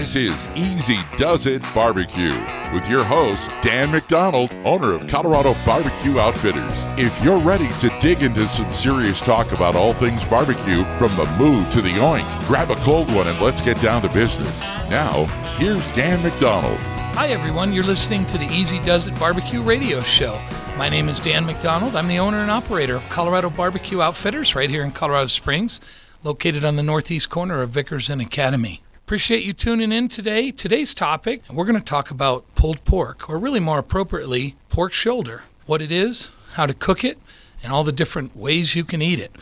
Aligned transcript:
This 0.00 0.16
is 0.16 0.48
Easy 0.56 0.98
Does 1.18 1.44
It 1.44 1.60
Barbecue 1.74 2.32
with 2.72 2.88
your 2.88 3.04
host, 3.04 3.50
Dan 3.60 3.92
McDonald, 3.92 4.50
owner 4.64 4.94
of 4.94 5.06
Colorado 5.08 5.54
Barbecue 5.66 6.18
Outfitters. 6.18 6.86
If 6.98 7.22
you're 7.22 7.36
ready 7.36 7.68
to 7.80 7.94
dig 8.00 8.22
into 8.22 8.46
some 8.46 8.72
serious 8.72 9.20
talk 9.20 9.52
about 9.52 9.76
all 9.76 9.92
things 9.92 10.24
barbecue, 10.24 10.84
from 10.96 11.14
the 11.16 11.26
moo 11.38 11.68
to 11.68 11.82
the 11.82 11.90
oink, 11.90 12.46
grab 12.46 12.70
a 12.70 12.76
cold 12.76 13.12
one 13.12 13.28
and 13.28 13.38
let's 13.42 13.60
get 13.60 13.78
down 13.82 14.00
to 14.00 14.08
business. 14.08 14.66
Now, 14.88 15.26
here's 15.58 15.84
Dan 15.94 16.22
McDonald. 16.22 16.78
Hi, 16.78 17.26
everyone. 17.26 17.74
You're 17.74 17.84
listening 17.84 18.24
to 18.28 18.38
the 18.38 18.46
Easy 18.46 18.80
Does 18.80 19.06
It 19.06 19.18
Barbecue 19.18 19.60
radio 19.60 20.00
show. 20.00 20.40
My 20.78 20.88
name 20.88 21.10
is 21.10 21.18
Dan 21.18 21.44
McDonald. 21.44 21.94
I'm 21.94 22.08
the 22.08 22.20
owner 22.20 22.38
and 22.38 22.50
operator 22.50 22.96
of 22.96 23.06
Colorado 23.10 23.50
Barbecue 23.50 24.00
Outfitters 24.00 24.54
right 24.54 24.70
here 24.70 24.82
in 24.82 24.92
Colorado 24.92 25.26
Springs, 25.26 25.78
located 26.24 26.64
on 26.64 26.76
the 26.76 26.82
northeast 26.82 27.28
corner 27.28 27.60
of 27.60 27.68
Vickers 27.68 28.08
and 28.08 28.22
Academy. 28.22 28.80
Appreciate 29.10 29.42
you 29.42 29.52
tuning 29.52 29.90
in 29.90 30.06
today. 30.06 30.52
Today's 30.52 30.94
topic, 30.94 31.42
we're 31.50 31.64
going 31.64 31.76
to 31.76 31.84
talk 31.84 32.12
about 32.12 32.44
pulled 32.54 32.84
pork, 32.84 33.28
or 33.28 33.38
really 33.38 33.58
more 33.58 33.80
appropriately, 33.80 34.54
pork 34.68 34.92
shoulder. 34.92 35.42
What 35.66 35.82
it 35.82 35.90
is, 35.90 36.30
how 36.52 36.66
to 36.66 36.74
cook 36.74 37.02
it, 37.02 37.18
and 37.60 37.72
all 37.72 37.82
the 37.82 37.90
different 37.90 38.36
ways 38.36 38.76
you 38.76 38.84
can 38.84 39.02
eat 39.02 39.18
it. 39.18 39.34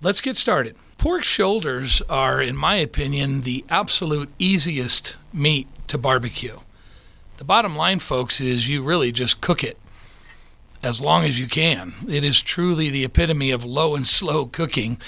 Let's 0.00 0.22
get 0.22 0.38
started. 0.38 0.74
Pork 0.96 1.22
shoulders 1.22 2.00
are, 2.08 2.40
in 2.40 2.56
my 2.56 2.76
opinion, 2.76 3.42
the 3.42 3.62
absolute 3.68 4.30
easiest 4.38 5.18
meat 5.34 5.68
to 5.88 5.98
barbecue. 5.98 6.60
The 7.36 7.44
bottom 7.44 7.76
line, 7.76 7.98
folks, 7.98 8.40
is 8.40 8.70
you 8.70 8.82
really 8.82 9.12
just 9.12 9.42
cook 9.42 9.62
it 9.62 9.76
as 10.82 10.98
long 10.98 11.24
as 11.24 11.38
you 11.38 11.46
can. 11.46 11.92
It 12.08 12.24
is 12.24 12.40
truly 12.40 12.88
the 12.88 13.04
epitome 13.04 13.50
of 13.50 13.66
low 13.66 13.96
and 13.96 14.06
slow 14.06 14.46
cooking. 14.46 14.98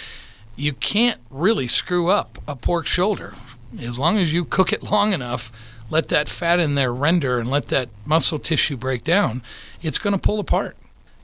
You 0.54 0.74
can't 0.74 1.22
really 1.30 1.66
screw 1.66 2.10
up 2.10 2.38
a 2.46 2.56
pork 2.56 2.86
shoulder. 2.86 3.32
As 3.78 3.98
long 3.98 4.18
as 4.18 4.32
you 4.32 4.44
cook 4.44 4.72
it 4.72 4.82
long 4.82 5.12
enough, 5.12 5.52
let 5.90 6.08
that 6.08 6.28
fat 6.28 6.60
in 6.60 6.74
there 6.74 6.92
render 6.92 7.38
and 7.38 7.50
let 7.50 7.66
that 7.66 7.88
muscle 8.04 8.38
tissue 8.38 8.76
break 8.76 9.04
down, 9.04 9.42
it's 9.82 9.98
going 9.98 10.14
to 10.14 10.20
pull 10.20 10.40
apart. 10.40 10.76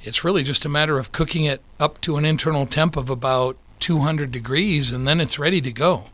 It's 0.03 0.25
really 0.25 0.43
just 0.43 0.65
a 0.65 0.69
matter 0.69 0.98
of 0.98 1.13
cooking 1.13 1.45
it 1.45 1.61
up 1.79 2.01
to 2.03 2.17
an 2.17 2.25
internal 2.25 2.67
temp 2.67 2.97
of 2.97 3.09
about 3.09 3.57
200 3.81 4.31
degrees 4.31 4.93
and 4.93 5.07
then 5.07 5.20
it's 5.20 5.39
ready 5.39 5.61
to 5.61 5.73
go. 5.73 6.05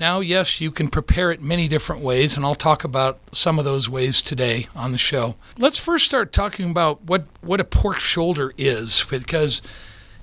Now, 0.00 0.20
yes, 0.20 0.62
you 0.62 0.70
can 0.70 0.88
prepare 0.88 1.30
it 1.30 1.42
many 1.42 1.68
different 1.68 2.00
ways, 2.00 2.34
and 2.34 2.42
I'll 2.42 2.54
talk 2.54 2.84
about 2.84 3.18
some 3.32 3.58
of 3.58 3.66
those 3.66 3.86
ways 3.86 4.22
today 4.22 4.66
on 4.74 4.92
the 4.92 4.98
show. 4.98 5.36
Let's 5.58 5.78
first 5.78 6.06
start 6.06 6.32
talking 6.32 6.70
about 6.70 7.02
what, 7.02 7.26
what 7.42 7.60
a 7.60 7.64
pork 7.64 8.00
shoulder 8.00 8.54
is, 8.56 9.04
because 9.10 9.60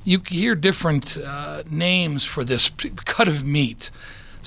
you 0.04 0.24
hear 0.28 0.56
different 0.56 1.16
uh, 1.24 1.62
names 1.70 2.26
for 2.26 2.44
this 2.44 2.72
cut 3.06 3.28
of 3.28 3.46
meat. 3.46 3.92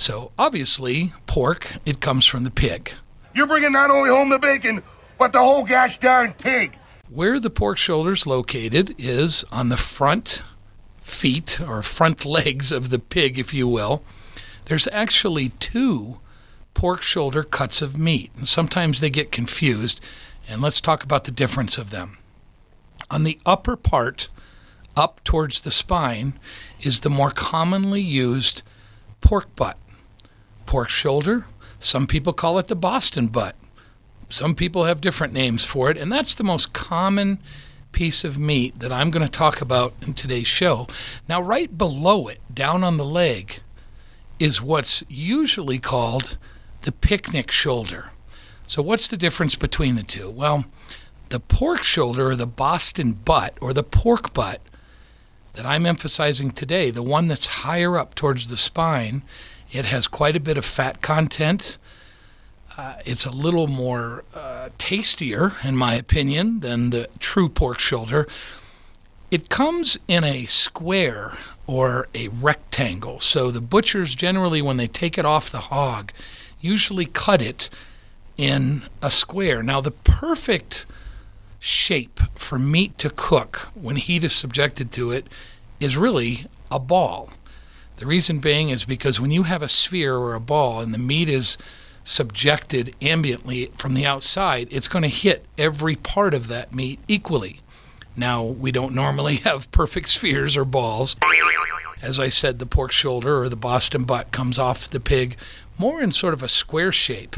So, 0.01 0.33
obviously, 0.39 1.13
pork, 1.27 1.73
it 1.85 2.01
comes 2.01 2.25
from 2.25 2.45
the 2.45 2.51
pig. 2.51 2.95
You're 3.35 3.47
bringing 3.47 3.73
not 3.73 3.91
only 3.91 4.09
home 4.09 4.31
the 4.31 4.39
bacon, 4.39 4.83
but 5.19 5.33
the 5.33 5.41
whole 5.41 5.63
gosh 5.63 5.99
darn 5.99 6.33
pig. 6.33 6.77
Where 7.11 7.39
the 7.39 7.51
pork 7.51 7.77
shoulder's 7.77 8.27
located 8.27 8.95
is 8.97 9.45
on 9.53 9.69
the 9.69 9.77
front 9.77 10.43
feet 11.01 11.61
or 11.61 11.83
front 11.83 12.25
legs 12.39 12.73
of 12.73 12.91
the 12.91 12.99
pig, 12.99 13.39
if 13.39 13.53
you 13.53 13.69
will 13.69 14.03
there's 14.71 14.89
actually 14.93 15.49
two 15.59 16.21
pork 16.75 17.03
shoulder 17.03 17.43
cuts 17.43 17.83
of 17.83 17.99
meat, 17.99 18.31
and 18.37 18.47
sometimes 18.47 19.01
they 19.01 19.11
get 19.11 19.33
confused. 19.33 20.01
And 20.49 20.63
let's 20.63 20.81
talk 20.81 21.03
about 21.03 21.25
the 21.25 21.33
difference 21.33 21.77
of 21.77 21.91
them. 21.91 22.19
On 23.11 23.25
the 23.25 23.41
upper 23.45 23.77
part, 23.77 24.29
up 24.97 25.25
towards 25.25 25.63
the 25.63 25.73
spine, 25.73 26.39
is 26.81 27.01
the 27.01 27.11
more 27.11 27.33
commonly 27.33 28.01
used 28.01 28.63
pork 29.21 29.55
butt. 29.57 29.77
Pork 30.71 30.89
shoulder, 30.89 31.47
some 31.81 32.07
people 32.07 32.33
call 32.33 32.57
it 32.57 32.69
the 32.69 32.77
Boston 32.77 33.27
butt. 33.27 33.57
Some 34.29 34.55
people 34.55 34.85
have 34.85 35.01
different 35.01 35.33
names 35.33 35.65
for 35.65 35.91
it, 35.91 35.97
and 35.97 36.13
that's 36.13 36.37
the 36.37 36.45
most 36.45 36.73
common 36.73 37.41
piece 37.91 38.23
of 38.23 38.39
meat 38.39 38.79
that 38.79 38.93
I'm 38.93 39.11
going 39.11 39.27
to 39.27 39.29
talk 39.29 39.61
about 39.61 39.95
in 40.01 40.15
today's 40.15 40.47
show. 40.47 40.87
Now, 41.29 41.43
right 41.43 41.77
below 41.77 42.29
it, 42.29 42.39
down 42.55 42.85
on 42.85 42.99
the 42.99 43.05
leg, 43.05 43.63
is 44.39 44.63
what's 44.63 45.03
usually 45.09 45.81
called 45.81 46.39
the 46.83 46.93
picnic 46.93 47.51
shoulder. 47.51 48.13
So, 48.69 48.81
what's 48.81 49.09
the 49.09 49.17
difference 49.17 49.57
between 49.57 49.97
the 49.97 50.05
two? 50.05 50.31
Well, 50.31 50.67
the 51.31 51.41
pork 51.41 51.83
shoulder 51.83 52.31
or 52.31 52.37
the 52.37 52.47
Boston 52.47 53.15
butt 53.15 53.59
or 53.61 53.73
the 53.73 53.83
pork 53.83 54.33
butt 54.33 54.61
that 55.55 55.67
I'm 55.67 55.85
emphasizing 55.85 56.53
today, 56.53 56.93
the 56.93 57.03
one 57.03 57.27
that's 57.27 57.65
higher 57.65 57.99
up 57.99 58.15
towards 58.15 58.47
the 58.47 58.57
spine, 58.57 59.25
it 59.71 59.87
has 59.87 60.07
quite 60.07 60.37
a 60.37 60.41
bit 60.41 60.59
of 60.59 60.65
fat 60.65 61.01
content. 61.01 61.79
Uh, 62.77 62.95
it's 63.05 63.27
a 63.27 63.31
little 63.31 63.67
more 63.67 64.25
uh, 64.35 64.71
tastier, 64.79 65.53
in 65.65 65.77
my 65.77 65.95
opinion, 65.95 66.61
than 66.61 66.91
the 66.91 67.09
true 67.19 67.49
pork 67.49 67.79
shoulder. 67.79 68.27
It 69.31 69.49
comes 69.49 69.97
in 70.09 70.25
a 70.25 70.47
square 70.47 71.37
or 71.67 72.09
a 72.15 72.29
rectangle. 72.29 73.21
So 73.21 73.51
the 73.51 73.61
butchers 73.61 74.15
generally, 74.15 74.61
when 74.61 74.77
they 74.77 74.89
take 74.89 75.19
it 75.19 75.25
off 75.25 75.51
the 75.51 75.59
hog, 75.59 76.13
usually 76.61 77.07
cut 77.07 77.41
it 77.41 77.71
in 78.37 78.83
a 79.03 79.11
square. 79.11 79.63
Now, 79.63 79.81
the 79.81 79.91
perfect 79.91 80.87
shape 81.59 82.19
for 82.35 82.59
meat 82.59 82.97
to 82.99 83.11
cook 83.11 83.69
when 83.75 83.97
heat 83.97 84.25
is 84.25 84.33
subjected 84.33 84.91
to 84.93 85.11
it 85.13 85.29
is 85.79 85.97
really 85.97 86.47
a 86.71 86.79
ball. 86.79 87.31
The 88.01 88.07
reason 88.07 88.39
being 88.39 88.71
is 88.71 88.87
because 88.87 89.21
when 89.21 89.31
you 89.31 89.43
have 89.43 89.61
a 89.61 89.69
sphere 89.69 90.17
or 90.17 90.33
a 90.33 90.41
ball 90.41 90.81
and 90.81 90.95
the 90.95 90.99
meat 90.99 91.29
is 91.29 91.59
subjected 92.03 92.97
ambiently 93.03 93.75
from 93.75 93.93
the 93.93 94.07
outside, 94.07 94.69
it's 94.71 94.89
going 94.89 95.03
to 95.03 95.09
hit 95.09 95.45
every 95.59 95.97
part 95.97 96.33
of 96.33 96.49
that 96.49 96.75
meat 96.75 96.99
equally. 97.09 97.61
Now, 98.17 98.43
we 98.43 98.73
don't 98.73 98.95
normally 98.95 99.37
have 99.45 99.71
perfect 99.71 100.09
spheres 100.09 100.57
or 100.57 100.65
balls. 100.65 101.15
As 102.01 102.19
I 102.19 102.31
said, 102.31 102.59
the 102.59 102.65
pork 102.65 102.91
shoulder 102.91 103.43
or 103.43 103.51
the 103.51 103.55
Boston 103.57 104.05
butt 104.05 104.33
comes 104.33 104.59
off 104.59 104.89
the 104.89 104.99
pig 104.99 105.37
more 105.77 106.03
in 106.03 106.11
sort 106.11 106.33
of 106.33 106.43
a 106.43 106.49
square 106.49 106.93
shape. 106.93 107.37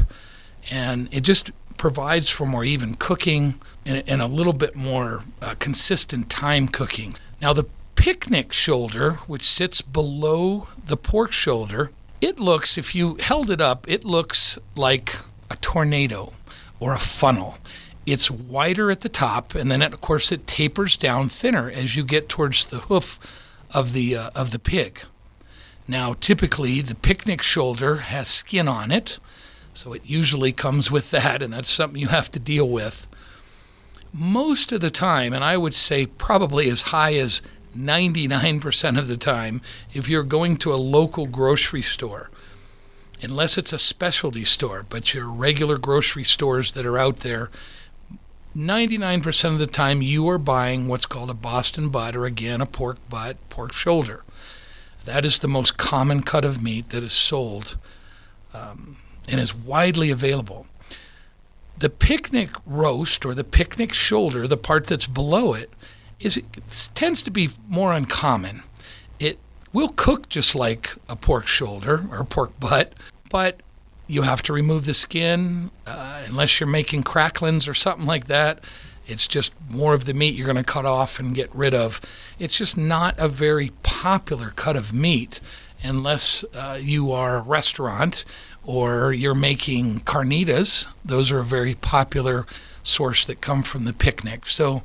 And 0.71 1.09
it 1.11 1.23
just 1.23 1.51
provides 1.77 2.29
for 2.29 2.45
more 2.45 2.63
even 2.63 2.95
cooking 2.95 3.59
and, 3.85 4.01
and 4.07 4.21
a 4.21 4.27
little 4.27 4.53
bit 4.53 4.77
more 4.77 5.25
uh, 5.41 5.55
consistent 5.59 6.29
time 6.29 6.69
cooking. 6.69 7.15
Now, 7.41 7.51
the 7.51 7.65
picnic 7.95 8.53
shoulder, 8.53 9.13
which 9.27 9.43
sits 9.43 9.81
below 9.81 10.67
the 10.85 10.97
pork 10.97 11.31
shoulder, 11.31 11.91
it 12.21 12.39
looks, 12.39 12.77
if 12.77 12.95
you 12.95 13.17
held 13.19 13.51
it 13.51 13.61
up, 13.61 13.85
it 13.89 14.05
looks 14.05 14.57
like 14.75 15.15
a 15.49 15.55
tornado 15.57 16.33
or 16.79 16.93
a 16.93 16.99
funnel. 16.99 17.57
It's 18.05 18.29
wider 18.29 18.91
at 18.91 19.01
the 19.01 19.09
top, 19.09 19.55
and 19.55 19.71
then 19.71 19.81
it, 19.81 19.93
of 19.93 20.01
course 20.01 20.31
it 20.31 20.47
tapers 20.47 20.97
down 20.97 21.29
thinner 21.29 21.69
as 21.69 21.95
you 21.95 22.03
get 22.03 22.29
towards 22.29 22.67
the 22.67 22.79
hoof 22.79 23.19
of 23.73 23.93
the 23.93 24.15
uh, 24.15 24.29
of 24.35 24.51
the 24.51 24.59
pig. 24.59 25.01
Now, 25.87 26.13
typically, 26.13 26.81
the 26.81 26.95
picnic 26.95 27.41
shoulder 27.41 27.97
has 27.97 28.27
skin 28.27 28.67
on 28.67 28.91
it, 28.91 29.19
so 29.73 29.93
it 29.93 30.01
usually 30.05 30.53
comes 30.53 30.89
with 30.89 31.11
that, 31.11 31.41
and 31.41 31.53
that's 31.53 31.69
something 31.69 31.99
you 31.99 32.07
have 32.07 32.31
to 32.31 32.39
deal 32.39 32.69
with. 32.69 33.07
Most 34.13 34.71
of 34.71 34.81
the 34.81 34.91
time, 34.91 35.33
and 35.33 35.43
I 35.43 35.57
would 35.57 35.73
say 35.73 36.05
probably 36.05 36.69
as 36.69 36.83
high 36.83 37.15
as 37.15 37.41
99% 37.75 38.97
of 38.97 39.07
the 39.07 39.17
time, 39.17 39.61
if 39.93 40.07
you're 40.07 40.23
going 40.23 40.57
to 40.57 40.73
a 40.73 40.75
local 40.75 41.25
grocery 41.25 41.81
store, 41.81 42.29
unless 43.21 43.57
it's 43.57 43.73
a 43.73 43.79
specialty 43.79 44.45
store, 44.45 44.85
but 44.87 45.13
your 45.13 45.29
regular 45.29 45.77
grocery 45.77 46.23
stores 46.23 46.73
that 46.73 46.85
are 46.85 46.97
out 46.97 47.17
there, 47.17 47.49
99% 48.55 49.45
of 49.45 49.59
the 49.59 49.65
time 49.65 50.01
you 50.01 50.27
are 50.29 50.37
buying 50.37 50.87
what's 50.87 51.07
called 51.07 51.29
a 51.29 51.33
Boston 51.33 51.89
butt, 51.89 52.15
or 52.15 52.25
again, 52.25 52.61
a 52.61 52.65
pork 52.65 52.97
butt, 53.09 53.37
pork 53.49 53.73
shoulder. 53.73 54.23
That 55.05 55.25
is 55.25 55.39
the 55.39 55.47
most 55.47 55.77
common 55.77 56.21
cut 56.21 56.45
of 56.45 56.61
meat 56.61 56.89
that 56.89 57.03
is 57.03 57.13
sold 57.13 57.77
um, 58.53 58.97
and 59.27 59.39
is 59.39 59.55
widely 59.55 60.11
available. 60.11 60.67
The 61.77 61.89
picnic 61.89 62.51
roast 62.65 63.25
or 63.25 63.33
the 63.33 63.43
picnic 63.43 63.93
shoulder, 63.93 64.47
the 64.47 64.57
part 64.57 64.85
that's 64.85 65.07
below 65.07 65.53
it, 65.53 65.71
is 66.23 66.37
it 66.37 66.45
tends 66.95 67.21
to 67.23 67.31
be 67.31 67.49
more 67.67 67.93
uncommon. 67.93 68.63
It 69.19 69.37
will 69.73 69.89
cook 69.89 70.29
just 70.29 70.55
like 70.55 70.95
a 71.09 71.15
pork 71.15 71.47
shoulder 71.47 72.05
or 72.11 72.23
pork 72.23 72.57
butt, 72.59 72.93
but 73.29 73.61
you 74.07 74.21
have 74.23 74.41
to 74.43 74.53
remove 74.53 74.85
the 74.85 74.93
skin 74.93 75.69
uh, 75.85 76.23
unless 76.27 76.59
you're 76.59 76.69
making 76.69 77.03
cracklings 77.03 77.67
or 77.67 77.73
something 77.73 78.05
like 78.05 78.27
that. 78.27 78.63
It's 79.05 79.27
just 79.27 79.53
more 79.69 79.93
of 79.93 80.05
the 80.05 80.13
meat 80.13 80.35
you're 80.35 80.45
going 80.45 80.55
to 80.55 80.63
cut 80.63 80.85
off 80.85 81.19
and 81.19 81.35
get 81.35 81.53
rid 81.53 81.73
of. 81.73 81.99
It's 82.39 82.57
just 82.57 82.77
not 82.77 83.15
a 83.17 83.27
very 83.27 83.71
popular 83.83 84.51
cut 84.51 84.77
of 84.77 84.93
meat 84.93 85.41
unless 85.83 86.45
uh, 86.53 86.79
you 86.81 87.11
are 87.11 87.37
a 87.37 87.41
restaurant 87.41 88.23
or 88.63 89.11
you're 89.11 89.35
making 89.35 89.99
carnitas. 90.01 90.87
Those 91.03 91.33
are 91.33 91.39
a 91.39 91.45
very 91.45 91.75
popular 91.75 92.45
source 92.81 93.25
that 93.25 93.41
come 93.41 93.61
from 93.61 93.83
the 93.83 93.91
picnic. 93.91 94.45
So 94.45 94.83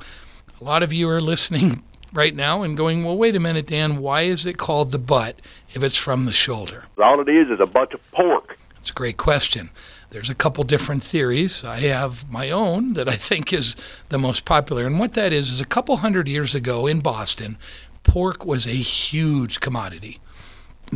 a 0.59 0.63
lot 0.63 0.83
of 0.83 0.91
you 0.91 1.09
are 1.09 1.21
listening 1.21 1.83
right 2.13 2.35
now 2.35 2.63
and 2.63 2.75
going, 2.75 3.03
well, 3.03 3.17
wait 3.17 3.35
a 3.35 3.39
minute, 3.39 3.67
Dan, 3.67 3.97
why 3.97 4.21
is 4.21 4.45
it 4.45 4.57
called 4.57 4.91
the 4.91 4.99
butt 4.99 5.41
if 5.73 5.83
it's 5.83 5.95
from 5.95 6.25
the 6.25 6.33
shoulder? 6.33 6.85
All 7.01 7.19
it 7.21 7.29
is 7.29 7.49
is 7.49 7.59
a 7.59 7.65
bunch 7.65 7.93
of 7.93 8.11
pork. 8.11 8.57
It's 8.77 8.89
a 8.89 8.93
great 8.93 9.17
question. 9.17 9.69
There's 10.11 10.29
a 10.29 10.35
couple 10.35 10.63
different 10.63 11.03
theories. 11.03 11.63
I 11.63 11.81
have 11.81 12.29
my 12.31 12.49
own 12.49 12.93
that 12.93 13.07
I 13.07 13.13
think 13.13 13.53
is 13.53 13.75
the 14.09 14.17
most 14.17 14.43
popular. 14.43 14.87
And 14.87 14.99
what 14.99 15.13
that 15.13 15.31
is, 15.31 15.49
is 15.49 15.61
a 15.61 15.65
couple 15.65 15.97
hundred 15.97 16.27
years 16.27 16.55
ago 16.55 16.87
in 16.87 16.99
Boston, 16.99 17.57
pork 18.03 18.45
was 18.45 18.65
a 18.65 18.71
huge 18.71 19.59
commodity. 19.59 20.19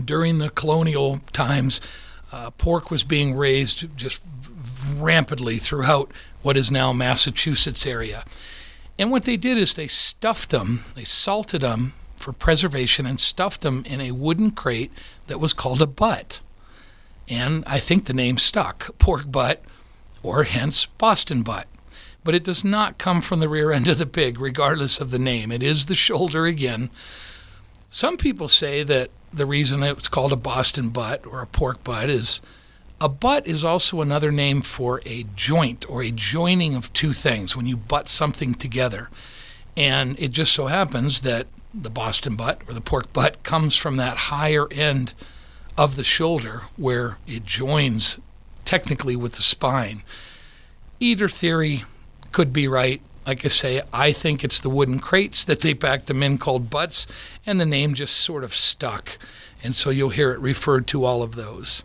During 0.04 0.40
the 0.40 0.50
colonial 0.50 1.20
times, 1.32 1.80
uh, 2.32 2.50
pork 2.52 2.90
was 2.90 3.04
being 3.04 3.36
raised 3.36 3.96
just 3.96 4.20
rampantly 4.96 5.60
throughout 5.60 6.12
what 6.42 6.58
is 6.58 6.72
now 6.72 6.92
Massachusetts 6.92 7.86
area. 7.86 8.26
And 8.98 9.12
what 9.12 9.24
they 9.24 9.38
did 9.38 9.58
is 9.58 9.74
they 9.74 9.88
stuffed 9.88 10.50
them, 10.50 10.84
they 10.96 11.04
salted 11.04 11.62
them 11.62 11.94
for 12.16 12.32
preservation 12.32 13.06
and 13.06 13.20
stuffed 13.20 13.62
them 13.62 13.84
in 13.86 14.00
a 14.00 14.12
wooden 14.12 14.52
crate 14.52 14.92
that 15.28 15.40
was 15.40 15.54
called 15.54 15.82
a 15.82 15.88
butt. 15.88 16.42
And 17.28 17.64
I 17.66 17.80
think 17.80 18.06
the 18.06 18.14
name 18.14 18.38
stuck 18.38 18.98
pork 19.00 19.32
butt, 19.32 19.64
or 20.22 20.44
hence 20.44 20.86
Boston 20.86 21.44
butt. 21.44 21.68
But 22.24 22.36
it 22.36 22.46
does 22.46 22.64
not 22.64 22.98
come 22.98 23.20
from 23.20 23.42
the 23.42 23.50
rear 23.50 23.72
end 23.72 23.90
of 23.90 23.98
the 23.98 24.06
pig, 24.06 24.40
regardless 24.40 25.02
of 25.02 25.12
the 25.12 25.20
name. 25.20 25.52
It 25.52 25.62
is 25.62 25.88
the 25.88 25.96
shoulder 25.96 26.46
again. 26.46 26.90
Some 27.90 28.16
people 28.16 28.48
say 28.48 28.84
that 28.84 29.10
the 29.34 29.46
reason 29.46 29.84
it's 29.84 30.08
called 30.08 30.32
a 30.32 30.38
Boston 30.38 30.90
butt 30.90 31.26
or 31.26 31.42
a 31.42 31.48
pork 31.48 31.84
butt 31.84 32.10
is 32.10 32.40
a 33.04 33.10
butt 33.10 33.46
is 33.46 33.66
also 33.66 34.00
another 34.00 34.32
name 34.32 34.62
for 34.62 35.02
a 35.06 35.26
joint 35.36 35.86
or 35.90 36.02
a 36.02 36.10
joining 36.10 36.74
of 36.74 36.94
two 36.94 37.12
things 37.12 37.54
when 37.54 37.68
you 37.68 37.76
butt 37.76 38.08
something 38.08 38.54
together. 38.54 39.10
And 39.76 40.18
it 40.18 40.32
just 40.32 40.54
so 40.54 40.68
happens 40.68 41.20
that 41.24 41.48
the 41.74 41.90
Boston 41.90 42.38
butt 42.38 42.62
or 42.66 42.74
the 42.74 42.80
pork 42.80 43.12
butt 43.12 43.44
comes 43.44 43.76
from 43.76 43.98
that 43.98 44.16
higher 44.16 44.72
end 44.72 45.14
of 45.78 45.98
the 45.98 46.06
shoulder 46.06 46.62
where 46.78 47.18
it 47.28 47.44
joins 47.44 48.20
technically 48.64 49.18
with 49.18 49.34
the 49.34 49.42
spine. 49.42 50.04
Either 51.02 51.28
theory 51.28 51.84
could 52.32 52.54
be 52.54 52.70
right. 52.70 53.02
Like 53.28 53.44
I 53.44 53.50
say, 53.50 53.82
I 53.92 54.14
think 54.14 54.46
it's 54.46 54.62
the 54.62 54.70
wooden 54.70 55.00
crates 55.00 55.44
that 55.44 55.60
they 55.60 55.74
packed 55.74 56.08
them 56.08 56.24
in 56.24 56.38
called 56.38 56.70
butts, 56.70 57.06
and 57.46 57.60
the 57.60 57.66
name 57.66 57.96
just 57.96 58.16
sort 58.16 58.46
of 58.46 58.56
stuck. 58.56 59.18
And 59.62 59.76
so 59.76 59.90
you'll 59.90 60.12
hear 60.12 60.32
it 60.32 60.40
referred 60.40 60.88
to 60.88 61.04
all 61.04 61.22
of 61.22 61.36
those. 61.36 61.84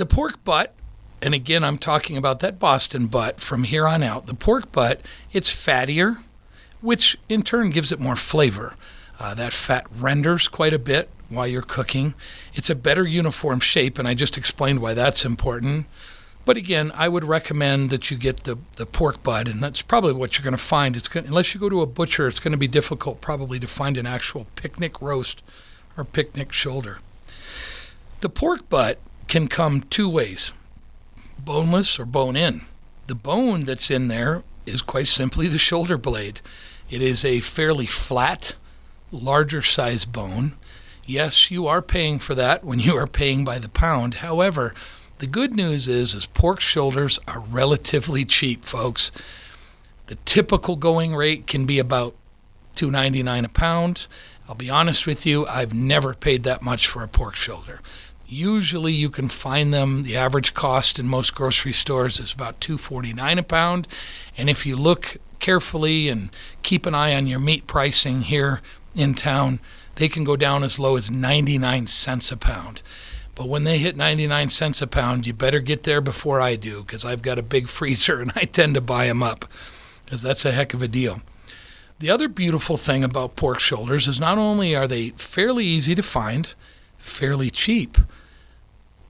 The 0.00 0.06
pork 0.06 0.42
butt, 0.44 0.72
and 1.20 1.34
again, 1.34 1.62
I'm 1.62 1.76
talking 1.76 2.16
about 2.16 2.40
that 2.40 2.58
Boston 2.58 3.06
butt 3.06 3.38
from 3.38 3.64
here 3.64 3.86
on 3.86 4.02
out. 4.02 4.28
The 4.28 4.34
pork 4.34 4.72
butt, 4.72 5.02
it's 5.30 5.50
fattier, 5.52 6.22
which 6.80 7.18
in 7.28 7.42
turn 7.42 7.68
gives 7.68 7.92
it 7.92 8.00
more 8.00 8.16
flavor. 8.16 8.76
Uh, 9.18 9.34
that 9.34 9.52
fat 9.52 9.84
renders 9.94 10.48
quite 10.48 10.72
a 10.72 10.78
bit 10.78 11.10
while 11.28 11.46
you're 11.46 11.60
cooking. 11.60 12.14
It's 12.54 12.70
a 12.70 12.74
better 12.74 13.06
uniform 13.06 13.60
shape, 13.60 13.98
and 13.98 14.08
I 14.08 14.14
just 14.14 14.38
explained 14.38 14.80
why 14.80 14.94
that's 14.94 15.26
important. 15.26 15.84
But 16.46 16.56
again, 16.56 16.92
I 16.94 17.10
would 17.10 17.24
recommend 17.24 17.90
that 17.90 18.10
you 18.10 18.16
get 18.16 18.44
the, 18.44 18.56
the 18.76 18.86
pork 18.86 19.22
butt, 19.22 19.48
and 19.48 19.62
that's 19.62 19.82
probably 19.82 20.14
what 20.14 20.38
you're 20.38 20.44
going 20.44 20.56
to 20.56 20.62
find. 20.62 20.96
It's 20.96 21.08
going, 21.08 21.26
unless 21.26 21.52
you 21.52 21.60
go 21.60 21.68
to 21.68 21.82
a 21.82 21.86
butcher, 21.86 22.26
it's 22.26 22.40
going 22.40 22.52
to 22.52 22.56
be 22.56 22.68
difficult 22.68 23.20
probably 23.20 23.60
to 23.60 23.66
find 23.66 23.98
an 23.98 24.06
actual 24.06 24.46
picnic 24.54 25.02
roast 25.02 25.42
or 25.94 26.04
picnic 26.04 26.54
shoulder. 26.54 27.00
The 28.20 28.30
pork 28.30 28.66
butt 28.70 28.98
can 29.30 29.46
come 29.46 29.80
two 29.82 30.08
ways 30.08 30.52
boneless 31.38 31.98
or 31.98 32.04
bone 32.04 32.36
in. 32.36 32.60
The 33.06 33.14
bone 33.14 33.64
that's 33.64 33.90
in 33.90 34.08
there 34.08 34.42
is 34.66 34.82
quite 34.82 35.06
simply 35.06 35.48
the 35.48 35.58
shoulder 35.58 35.96
blade. 35.96 36.42
It 36.90 37.00
is 37.00 37.24
a 37.24 37.40
fairly 37.40 37.86
flat, 37.86 38.56
larger 39.10 39.62
size 39.62 40.04
bone. 40.04 40.54
Yes, 41.06 41.50
you 41.50 41.66
are 41.66 41.80
paying 41.80 42.18
for 42.18 42.34
that 42.34 42.62
when 42.62 42.78
you 42.78 42.96
are 42.96 43.06
paying 43.06 43.44
by 43.44 43.58
the 43.58 43.70
pound. 43.70 44.16
However, 44.16 44.74
the 45.18 45.26
good 45.26 45.54
news 45.54 45.88
is 45.88 46.14
is 46.14 46.26
pork 46.26 46.60
shoulders 46.60 47.18
are 47.26 47.40
relatively 47.40 48.24
cheap, 48.24 48.64
folks. 48.64 49.10
The 50.06 50.16
typical 50.24 50.76
going 50.76 51.14
rate 51.14 51.46
can 51.46 51.66
be 51.66 51.78
about 51.78 52.14
2.99 52.76 53.44
a 53.44 53.48
pound. 53.48 54.06
I'll 54.48 54.54
be 54.56 54.70
honest 54.70 55.06
with 55.06 55.24
you, 55.24 55.46
I've 55.46 55.72
never 55.72 56.14
paid 56.14 56.42
that 56.44 56.62
much 56.62 56.88
for 56.88 57.04
a 57.04 57.08
pork 57.08 57.36
shoulder. 57.36 57.80
Usually 58.32 58.92
you 58.92 59.10
can 59.10 59.28
find 59.28 59.74
them 59.74 60.04
the 60.04 60.16
average 60.16 60.54
cost 60.54 61.00
in 61.00 61.08
most 61.08 61.34
grocery 61.34 61.72
stores 61.72 62.20
is 62.20 62.32
about 62.32 62.60
2.49 62.60 63.38
a 63.38 63.42
pound, 63.42 63.88
and 64.38 64.48
if 64.48 64.64
you 64.64 64.76
look 64.76 65.16
carefully 65.40 66.08
and 66.08 66.30
keep 66.62 66.86
an 66.86 66.94
eye 66.94 67.12
on 67.12 67.26
your 67.26 67.40
meat 67.40 67.66
pricing 67.66 68.20
here 68.20 68.60
in 68.94 69.14
town, 69.14 69.58
they 69.96 70.06
can 70.06 70.22
go 70.22 70.36
down 70.36 70.62
as 70.62 70.78
low 70.78 70.96
as 70.96 71.10
99 71.10 71.88
cents 71.88 72.30
a 72.30 72.36
pound. 72.36 72.82
But 73.34 73.48
when 73.48 73.64
they 73.64 73.78
hit 73.78 73.96
99 73.96 74.50
cents 74.50 74.80
a 74.80 74.86
pound, 74.86 75.26
you 75.26 75.34
better 75.34 75.58
get 75.58 75.82
there 75.82 76.00
before 76.00 76.40
I 76.40 76.54
do 76.54 76.84
because 76.84 77.04
I've 77.04 77.22
got 77.22 77.40
a 77.40 77.42
big 77.42 77.66
freezer 77.78 78.20
and 78.20 78.32
I 78.36 78.44
tend 78.44 78.74
to 78.76 78.80
buy 78.80 79.08
them 79.08 79.24
up 79.24 79.44
because 80.04 80.22
that's 80.22 80.44
a 80.44 80.52
heck 80.52 80.72
of 80.72 80.82
a 80.82 80.88
deal. 80.88 81.22
The 81.98 82.10
other 82.10 82.28
beautiful 82.28 82.76
thing 82.76 83.02
about 83.02 83.34
pork 83.34 83.58
shoulders 83.58 84.06
is 84.06 84.20
not 84.20 84.38
only 84.38 84.76
are 84.76 84.86
they 84.86 85.10
fairly 85.16 85.64
easy 85.64 85.96
to 85.96 86.02
find, 86.04 86.54
fairly 86.96 87.50
cheap, 87.50 87.98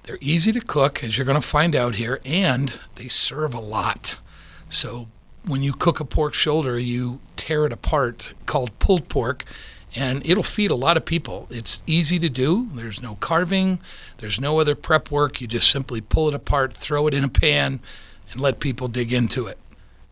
they're 0.04 0.18
easy 0.20 0.52
to 0.52 0.60
cook, 0.60 1.04
as 1.04 1.16
you're 1.16 1.26
going 1.26 1.40
to 1.40 1.46
find 1.46 1.76
out 1.76 1.96
here, 1.96 2.20
and 2.24 2.80
they 2.96 3.08
serve 3.08 3.54
a 3.54 3.60
lot. 3.60 4.18
So 4.68 5.08
when 5.46 5.62
you 5.62 5.72
cook 5.72 6.00
a 6.00 6.04
pork 6.04 6.34
shoulder, 6.34 6.78
you 6.78 7.20
tear 7.36 7.66
it 7.66 7.72
apart, 7.72 8.34
called 8.46 8.78
pulled 8.78 9.08
pork, 9.08 9.44
and 9.94 10.24
it'll 10.24 10.42
feed 10.42 10.70
a 10.70 10.76
lot 10.76 10.96
of 10.96 11.04
people. 11.04 11.46
It's 11.50 11.82
easy 11.86 12.18
to 12.20 12.28
do. 12.28 12.68
There's 12.72 13.02
no 13.02 13.16
carving, 13.16 13.80
there's 14.18 14.40
no 14.40 14.60
other 14.60 14.74
prep 14.74 15.10
work. 15.10 15.40
You 15.40 15.46
just 15.46 15.70
simply 15.70 16.00
pull 16.00 16.28
it 16.28 16.34
apart, 16.34 16.72
throw 16.72 17.06
it 17.06 17.14
in 17.14 17.24
a 17.24 17.28
pan, 17.28 17.80
and 18.30 18.40
let 18.40 18.60
people 18.60 18.88
dig 18.88 19.12
into 19.12 19.46
it. 19.46 19.58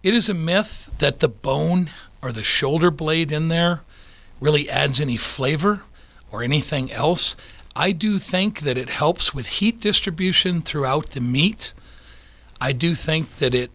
It 0.03 0.15
is 0.15 0.29
a 0.29 0.35
myth 0.35 0.91
that 0.99 1.21
the 1.21 1.29
bone 1.29 1.91
or 2.21 2.33
the 2.33 2.45
shoulder 2.45 2.91
blade 2.91 3.31
in 3.31 3.49
there 3.49 3.83
really 4.41 4.69
adds 4.69 5.01
any 5.01 5.17
flavor 5.17 5.83
or 6.31 6.43
anything 6.43 6.91
else. 6.93 7.37
I 7.79 7.93
do 7.93 8.19
think 8.19 8.63
that 8.63 8.77
it 8.77 8.91
helps 8.91 9.33
with 9.33 9.47
heat 9.47 9.81
distribution 9.81 10.63
throughout 10.63 11.11
the 11.11 11.21
meat. 11.21 11.73
I 12.61 12.73
do 12.73 12.97
think 12.97 13.37
that 13.37 13.55
it 13.55 13.71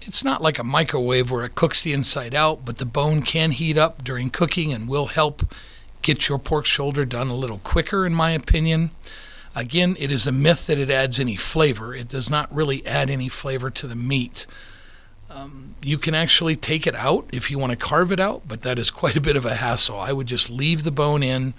it's 0.00 0.24
not 0.24 0.40
like 0.40 0.58
a 0.58 0.64
microwave 0.64 1.30
where 1.30 1.44
it 1.44 1.54
cooks 1.54 1.82
the 1.82 1.92
inside 1.92 2.34
out, 2.34 2.64
but 2.64 2.78
the 2.78 2.86
bone 2.86 3.20
can 3.20 3.50
heat 3.52 3.76
up 3.76 4.02
during 4.02 4.30
cooking 4.30 4.72
and 4.72 4.88
will 4.88 5.06
help 5.06 5.54
get 6.00 6.30
your 6.30 6.38
pork 6.38 6.64
shoulder 6.64 7.04
done 7.04 7.28
a 7.28 7.34
little 7.34 7.58
quicker, 7.58 8.06
in 8.06 8.14
my 8.14 8.30
opinion. 8.30 8.90
Again, 9.54 9.96
it 10.00 10.10
is 10.10 10.26
a 10.26 10.32
myth 10.32 10.66
that 10.66 10.78
it 10.78 10.90
adds 10.90 11.20
any 11.20 11.36
flavor. 11.36 11.94
It 11.94 12.08
does 12.08 12.30
not 12.30 12.52
really 12.52 12.84
add 12.86 13.10
any 13.10 13.28
flavor 13.28 13.68
to 13.70 13.86
the 13.86 13.94
meat. 13.94 14.46
Um, 15.30 15.76
you 15.82 15.98
can 15.98 16.14
actually 16.14 16.56
take 16.56 16.86
it 16.86 16.96
out 16.96 17.28
if 17.32 17.50
you 17.50 17.58
want 17.58 17.70
to 17.70 17.76
carve 17.76 18.12
it 18.12 18.18
out, 18.18 18.48
but 18.48 18.62
that 18.62 18.78
is 18.78 18.90
quite 18.90 19.14
a 19.14 19.20
bit 19.20 19.36
of 19.36 19.44
a 19.44 19.56
hassle. 19.56 20.00
I 20.00 20.12
would 20.12 20.26
just 20.26 20.48
leave 20.48 20.84
the 20.84 20.90
bone 20.90 21.22
in 21.22 21.52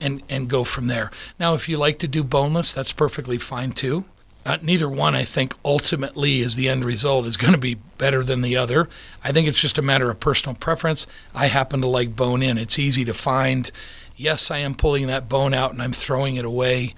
and, 0.00 0.22
and 0.28 0.48
go 0.48 0.64
from 0.64 0.86
there. 0.86 1.10
Now, 1.38 1.54
if 1.54 1.68
you 1.68 1.76
like 1.76 1.98
to 2.00 2.08
do 2.08 2.24
boneless, 2.24 2.72
that's 2.72 2.92
perfectly 2.92 3.38
fine 3.38 3.72
too. 3.72 4.04
Uh, 4.46 4.58
neither 4.62 4.88
one, 4.88 5.16
I 5.16 5.24
think, 5.24 5.54
ultimately 5.64 6.38
is 6.38 6.54
the 6.54 6.68
end 6.68 6.84
result 6.84 7.26
is 7.26 7.36
going 7.36 7.52
to 7.52 7.58
be 7.58 7.74
better 7.98 8.22
than 8.22 8.42
the 8.42 8.56
other. 8.56 8.88
I 9.24 9.32
think 9.32 9.48
it's 9.48 9.60
just 9.60 9.76
a 9.76 9.82
matter 9.82 10.08
of 10.08 10.20
personal 10.20 10.54
preference. 10.54 11.06
I 11.34 11.48
happen 11.48 11.80
to 11.80 11.88
like 11.88 12.14
bone 12.14 12.42
in. 12.42 12.56
It's 12.56 12.78
easy 12.78 13.04
to 13.06 13.14
find. 13.14 13.70
Yes, 14.14 14.50
I 14.52 14.58
am 14.58 14.76
pulling 14.76 15.08
that 15.08 15.28
bone 15.28 15.52
out 15.52 15.72
and 15.72 15.82
I'm 15.82 15.92
throwing 15.92 16.36
it 16.36 16.44
away, 16.44 16.94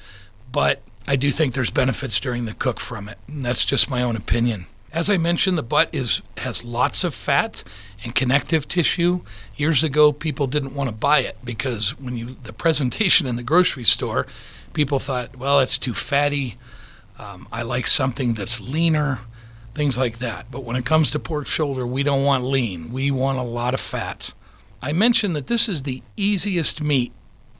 but 0.53 0.83
I 1.07 1.17
do 1.17 1.31
think 1.31 1.55
there's 1.55 1.71
benefits 1.71 2.21
during 2.21 2.45
the 2.45 2.53
cook 2.53 2.81
from 2.81 3.09
it. 3.09 3.17
And 3.27 3.43
that's 3.43 3.65
just 3.65 3.89
my 3.89 4.03
own 4.03 4.15
opinion. 4.15 4.67
As 4.93 5.11
I 5.11 5.19
mentioned, 5.19 5.59
the 5.59 5.63
butt 5.63 5.91
is 5.93 6.23
has 6.39 6.65
lots 6.65 7.05
of 7.05 7.15
fat 7.15 7.63
and 8.05 8.15
connective 8.15 8.67
tissue. 8.67 9.21
Years 9.57 9.85
ago, 9.85 10.13
people 10.13 10.47
didn't 10.47 10.75
want 10.75 10.89
to 10.89 10.97
buy 10.97 11.21
it 11.21 11.37
because 11.45 11.99
when 11.99 12.17
you 12.17 12.37
the 12.43 12.53
presentation 12.53 13.27
in 13.27 13.37
the 13.37 13.43
grocery 13.43 13.85
store, 13.85 14.27
people 14.73 14.99
thought, 14.99 15.37
well, 15.37 15.61
it's 15.61 15.77
too 15.79 15.95
fatty 15.95 16.57
um, 17.19 17.49
I 17.51 17.63
like 17.63 17.87
something 17.87 18.35
that's 18.35 18.61
leaner, 18.61 19.19
things 19.75 19.99
like 19.99 20.19
that. 20.19 20.51
But 20.51 20.65
when 20.65 20.77
it 20.77 20.87
comes 20.87 21.11
to 21.11 21.19
pork 21.19 21.47
shoulder, 21.47 21.87
we 21.87 22.03
don't 22.03 22.25
want 22.25 22.45
lean. 22.45 22.93
We 22.93 23.11
want 23.11 23.39
a 23.39 23.43
lot 23.43 23.75
of 23.75 23.81
fat. 23.81 24.35
I 24.81 24.93
mentioned 24.93 25.35
that 25.35 25.49
this 25.49 25.69
is 25.69 25.83
the 25.83 26.03
easiest 26.17 26.81
meat, 26.81 27.13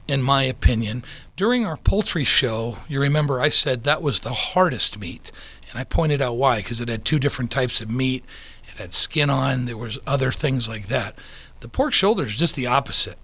in 0.07 0.21
my 0.21 0.43
opinion. 0.43 1.03
During 1.35 1.65
our 1.65 1.75
poultry 1.75 2.23
show, 2.23 2.77
you 2.87 3.01
remember 3.01 3.41
I 3.41 3.49
said 3.49 3.83
that 3.83 4.01
was 4.01 4.21
the 4.21 4.29
hardest 4.29 4.97
meat. 4.97 5.31
And 5.69 5.79
I 5.79 5.83
pointed 5.83 6.21
out 6.21 6.37
why, 6.37 6.57
because 6.57 6.81
it 6.81 6.89
had 6.89 7.05
two 7.05 7.19
different 7.19 7.51
types 7.51 7.81
of 7.81 7.89
meat. 7.89 8.23
It 8.67 8.77
had 8.77 8.93
skin 8.93 9.29
on, 9.29 9.65
there 9.65 9.77
was 9.77 9.99
other 10.07 10.31
things 10.31 10.67
like 10.67 10.87
that. 10.87 11.15
The 11.59 11.67
pork 11.67 11.93
shoulder 11.93 12.23
is 12.23 12.35
just 12.35 12.55
the 12.55 12.67
opposite. 12.67 13.17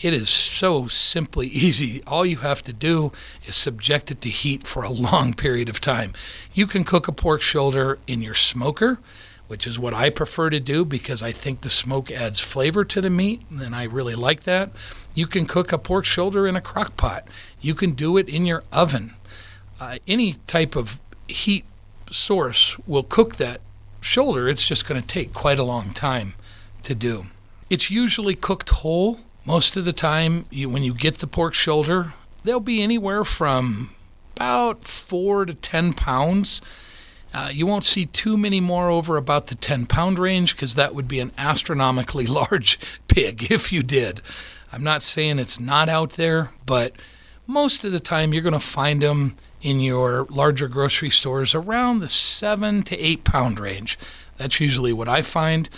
It 0.00 0.14
is 0.14 0.28
so 0.28 0.88
simply 0.88 1.46
easy. 1.48 2.02
All 2.06 2.26
you 2.26 2.38
have 2.38 2.62
to 2.64 2.72
do 2.72 3.12
is 3.44 3.54
subject 3.54 4.10
it 4.10 4.20
to 4.22 4.28
heat 4.28 4.66
for 4.66 4.82
a 4.82 4.90
long 4.90 5.34
period 5.34 5.68
of 5.68 5.80
time. 5.80 6.12
You 6.52 6.66
can 6.66 6.84
cook 6.84 7.08
a 7.08 7.12
pork 7.12 7.42
shoulder 7.42 7.98
in 8.06 8.22
your 8.22 8.34
smoker, 8.34 8.98
which 9.46 9.66
is 9.66 9.78
what 9.78 9.94
I 9.94 10.10
prefer 10.10 10.50
to 10.50 10.60
do 10.60 10.84
because 10.84 11.22
I 11.22 11.30
think 11.30 11.60
the 11.60 11.70
smoke 11.70 12.10
adds 12.10 12.40
flavor 12.40 12.84
to 12.86 13.00
the 13.00 13.10
meat, 13.10 13.42
and 13.50 13.76
I 13.76 13.84
really 13.84 14.14
like 14.14 14.44
that. 14.44 14.70
You 15.14 15.26
can 15.26 15.46
cook 15.46 15.72
a 15.72 15.78
pork 15.78 16.04
shoulder 16.04 16.46
in 16.48 16.56
a 16.56 16.60
crock 16.60 16.96
pot. 16.96 17.28
You 17.60 17.74
can 17.74 17.92
do 17.92 18.16
it 18.16 18.28
in 18.28 18.46
your 18.46 18.64
oven. 18.72 19.14
Uh, 19.78 19.98
any 20.08 20.34
type 20.46 20.74
of 20.74 20.98
heat 21.28 21.64
source 22.12 22.78
will 22.86 23.02
cook 23.02 23.36
that 23.36 23.60
shoulder, 24.00 24.48
it's 24.48 24.66
just 24.66 24.86
going 24.86 25.00
to 25.00 25.06
take 25.06 25.32
quite 25.32 25.58
a 25.58 25.64
long 25.64 25.90
time 25.90 26.34
to 26.82 26.94
do. 26.94 27.26
It's 27.70 27.90
usually 27.90 28.34
cooked 28.34 28.70
whole. 28.70 29.20
Most 29.44 29.76
of 29.76 29.84
the 29.84 29.92
time, 29.92 30.44
you, 30.50 30.68
when 30.68 30.82
you 30.82 30.94
get 30.94 31.18
the 31.18 31.26
pork 31.26 31.54
shoulder, 31.54 32.12
they'll 32.44 32.60
be 32.60 32.82
anywhere 32.82 33.24
from 33.24 33.90
about 34.36 34.84
four 34.84 35.44
to 35.44 35.54
10 35.54 35.94
pounds. 35.94 36.60
Uh, 37.34 37.48
you 37.52 37.66
won't 37.66 37.84
see 37.84 38.06
too 38.06 38.36
many 38.36 38.60
more 38.60 38.90
over 38.90 39.16
about 39.16 39.46
the 39.46 39.54
10 39.54 39.86
pound 39.86 40.18
range 40.18 40.54
because 40.54 40.74
that 40.74 40.94
would 40.94 41.08
be 41.08 41.18
an 41.20 41.32
astronomically 41.38 42.26
large 42.40 42.78
pig 43.08 43.50
if 43.50 43.72
you 43.72 43.82
did. 43.82 44.20
I'm 44.72 44.84
not 44.84 45.02
saying 45.02 45.38
it's 45.38 45.60
not 45.60 45.88
out 45.88 46.12
there, 46.12 46.50
but 46.66 46.92
most 47.46 47.84
of 47.84 47.92
the 47.92 48.00
time 48.00 48.32
you're 48.32 48.42
going 48.42 48.52
to 48.52 48.60
find 48.60 49.02
them 49.02 49.36
in 49.62 49.80
your 49.80 50.26
larger 50.28 50.68
grocery 50.68 51.10
stores 51.10 51.54
around 51.54 52.00
the 52.00 52.08
seven 52.08 52.82
to 52.82 52.98
eight 52.98 53.24
pound 53.24 53.58
range. 53.58 53.98
That's 54.36 54.60
usually 54.60 54.92
what 54.92 55.08
I 55.08 55.22
find. 55.22 55.68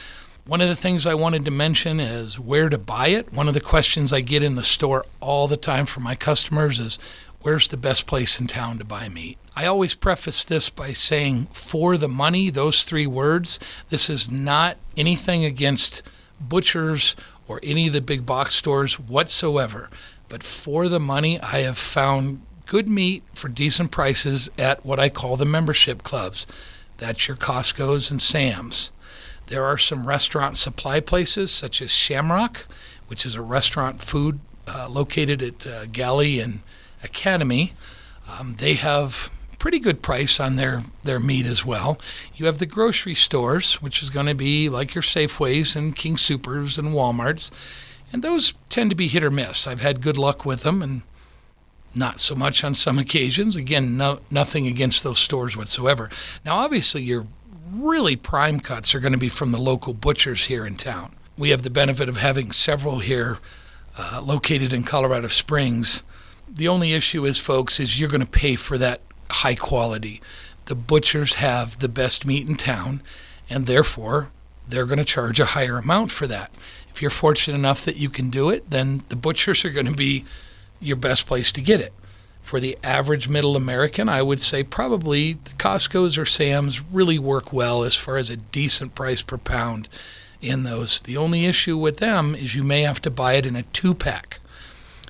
One 0.46 0.60
of 0.60 0.68
the 0.68 0.76
things 0.76 1.06
I 1.06 1.14
wanted 1.14 1.44
to 1.44 1.50
mention 1.50 2.00
is 2.00 2.38
where 2.38 2.68
to 2.68 2.78
buy 2.78 3.08
it. 3.08 3.32
One 3.32 3.48
of 3.48 3.54
the 3.54 3.60
questions 3.60 4.12
I 4.12 4.20
get 4.20 4.42
in 4.42 4.56
the 4.56 4.64
store 4.64 5.04
all 5.20 5.48
the 5.48 5.56
time 5.56 5.86
from 5.86 6.02
my 6.02 6.14
customers 6.14 6.78
is 6.78 6.98
where's 7.40 7.68
the 7.68 7.76
best 7.76 8.06
place 8.06 8.40
in 8.40 8.46
town 8.46 8.78
to 8.78 8.84
buy 8.84 9.08
meat? 9.08 9.38
I 9.56 9.66
always 9.66 9.94
preface 9.94 10.44
this 10.44 10.68
by 10.68 10.92
saying 10.92 11.46
for 11.52 11.96
the 11.96 12.08
money, 12.08 12.50
those 12.50 12.84
three 12.84 13.06
words. 13.06 13.58
This 13.88 14.10
is 14.10 14.30
not 14.30 14.76
anything 14.96 15.44
against 15.44 16.02
butchers 16.40 17.16
or 17.46 17.60
any 17.62 17.86
of 17.86 17.92
the 17.92 18.00
big 18.00 18.26
box 18.26 18.54
stores 18.54 18.98
whatsoever. 18.98 19.88
But 20.28 20.42
for 20.42 20.88
the 20.88 21.00
money, 21.00 21.40
I 21.40 21.60
have 21.60 21.78
found 21.78 22.42
good 22.66 22.88
meat 22.88 23.22
for 23.32 23.48
decent 23.48 23.90
prices 23.90 24.48
at 24.58 24.84
what 24.84 25.00
I 25.00 25.08
call 25.08 25.36
the 25.36 25.44
membership 25.44 26.02
clubs. 26.02 26.46
That's 26.98 27.28
your 27.28 27.36
Costco's 27.36 28.10
and 28.10 28.22
Sam's. 28.22 28.92
There 29.46 29.64
are 29.64 29.78
some 29.78 30.06
restaurant 30.08 30.56
supply 30.56 31.00
places 31.00 31.50
such 31.50 31.82
as 31.82 31.90
Shamrock, 31.90 32.66
which 33.08 33.26
is 33.26 33.34
a 33.34 33.42
restaurant 33.42 34.02
food 34.02 34.40
uh, 34.66 34.88
located 34.88 35.42
at 35.42 35.66
uh, 35.66 35.86
Galley 35.86 36.40
and 36.40 36.60
Academy. 37.02 37.74
Um, 38.28 38.56
they 38.58 38.74
have 38.74 39.30
pretty 39.58 39.78
good 39.78 40.02
price 40.02 40.40
on 40.40 40.56
their, 40.56 40.82
their 41.02 41.20
meat 41.20 41.46
as 41.46 41.64
well. 41.64 41.98
You 42.34 42.46
have 42.46 42.58
the 42.58 42.66
grocery 42.66 43.14
stores, 43.14 43.82
which 43.82 44.02
is 44.02 44.10
going 44.10 44.26
to 44.26 44.34
be 44.34 44.68
like 44.68 44.94
your 44.94 45.02
Safeways 45.02 45.76
and 45.76 45.96
King 45.96 46.16
Supers 46.16 46.78
and 46.78 46.88
Walmarts. 46.88 47.50
And 48.12 48.22
those 48.22 48.54
tend 48.68 48.90
to 48.90 48.96
be 48.96 49.08
hit 49.08 49.24
or 49.24 49.30
miss. 49.30 49.66
I've 49.66 49.80
had 49.80 50.00
good 50.00 50.16
luck 50.16 50.44
with 50.44 50.62
them 50.62 50.82
and 50.82 51.02
not 51.96 52.20
so 52.20 52.34
much 52.34 52.64
on 52.64 52.74
some 52.74 52.98
occasions. 52.98 53.56
Again, 53.56 53.96
no, 53.96 54.20
nothing 54.30 54.66
against 54.66 55.02
those 55.02 55.18
stores 55.18 55.56
whatsoever. 55.56 56.10
Now, 56.44 56.56
obviously, 56.56 57.02
your 57.02 57.26
really 57.72 58.16
prime 58.16 58.60
cuts 58.60 58.94
are 58.94 59.00
going 59.00 59.12
to 59.12 59.18
be 59.18 59.28
from 59.28 59.52
the 59.52 59.58
local 59.58 59.94
butchers 59.94 60.44
here 60.44 60.66
in 60.66 60.76
town. 60.76 61.14
We 61.36 61.50
have 61.50 61.62
the 61.62 61.70
benefit 61.70 62.08
of 62.08 62.16
having 62.16 62.52
several 62.52 63.00
here 63.00 63.38
uh, 63.98 64.22
located 64.24 64.72
in 64.72 64.84
Colorado 64.84 65.28
Springs. 65.28 66.02
The 66.48 66.68
only 66.68 66.92
issue 66.92 67.24
is, 67.24 67.38
folks, 67.38 67.80
is 67.80 67.98
you're 67.98 68.08
going 68.08 68.20
to 68.20 68.30
pay 68.30 68.56
for 68.56 68.78
that 68.78 69.00
high 69.30 69.54
quality. 69.54 70.20
The 70.66 70.74
butchers 70.74 71.34
have 71.34 71.78
the 71.80 71.88
best 71.88 72.24
meat 72.24 72.48
in 72.48 72.56
town, 72.56 73.02
and 73.50 73.66
therefore 73.66 74.30
they're 74.66 74.86
going 74.86 74.98
to 74.98 75.04
charge 75.04 75.40
a 75.40 75.46
higher 75.46 75.78
amount 75.78 76.10
for 76.10 76.26
that. 76.26 76.54
If 76.90 77.02
you're 77.02 77.10
fortunate 77.10 77.56
enough 77.56 77.84
that 77.84 77.96
you 77.96 78.08
can 78.08 78.30
do 78.30 78.50
it, 78.50 78.70
then 78.70 79.02
the 79.08 79.16
butchers 79.16 79.64
are 79.64 79.70
going 79.70 79.86
to 79.86 79.92
be 79.92 80.24
your 80.80 80.96
best 80.96 81.26
place 81.26 81.52
to 81.52 81.60
get 81.60 81.80
it. 81.80 81.92
For 82.42 82.60
the 82.60 82.76
average 82.82 83.28
middle 83.28 83.56
American, 83.56 84.08
I 84.08 84.20
would 84.20 84.40
say 84.40 84.62
probably 84.62 85.32
the 85.32 85.54
Costco's 85.54 86.18
or 86.18 86.26
Sam's 86.26 86.82
really 86.82 87.18
work 87.18 87.52
well 87.52 87.84
as 87.84 87.96
far 87.96 88.18
as 88.18 88.28
a 88.28 88.36
decent 88.36 88.94
price 88.94 89.22
per 89.22 89.38
pound 89.38 89.88
in 90.42 90.62
those. 90.62 91.00
The 91.00 91.16
only 91.16 91.46
issue 91.46 91.78
with 91.78 91.98
them 91.98 92.34
is 92.34 92.54
you 92.54 92.62
may 92.62 92.82
have 92.82 93.00
to 93.02 93.10
buy 93.10 93.34
it 93.34 93.46
in 93.46 93.56
a 93.56 93.62
two 93.62 93.94
pack. 93.94 94.40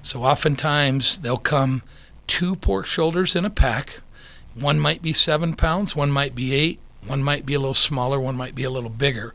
So 0.01 0.23
oftentimes 0.23 1.19
they'll 1.19 1.37
come 1.37 1.83
two 2.27 2.57
pork 2.57 2.87
shoulders 2.87 3.35
in 3.35 3.45
a 3.45 3.51
pack. 3.51 4.01
One 4.55 4.79
might 4.79 5.03
be 5.03 5.13
seven 5.13 5.55
pounds, 5.55 5.97
one 5.97 6.13
might 6.13 6.35
be 6.35 6.55
eight, 6.55 6.79
one 7.07 7.23
might 7.23 7.45
be 7.45 7.55
a 7.55 7.59
little 7.59 7.75
smaller, 7.75 8.21
one 8.21 8.37
might 8.37 8.55
be 8.55 8.65
a 8.65 8.71
little 8.71 8.91
bigger. 8.91 9.35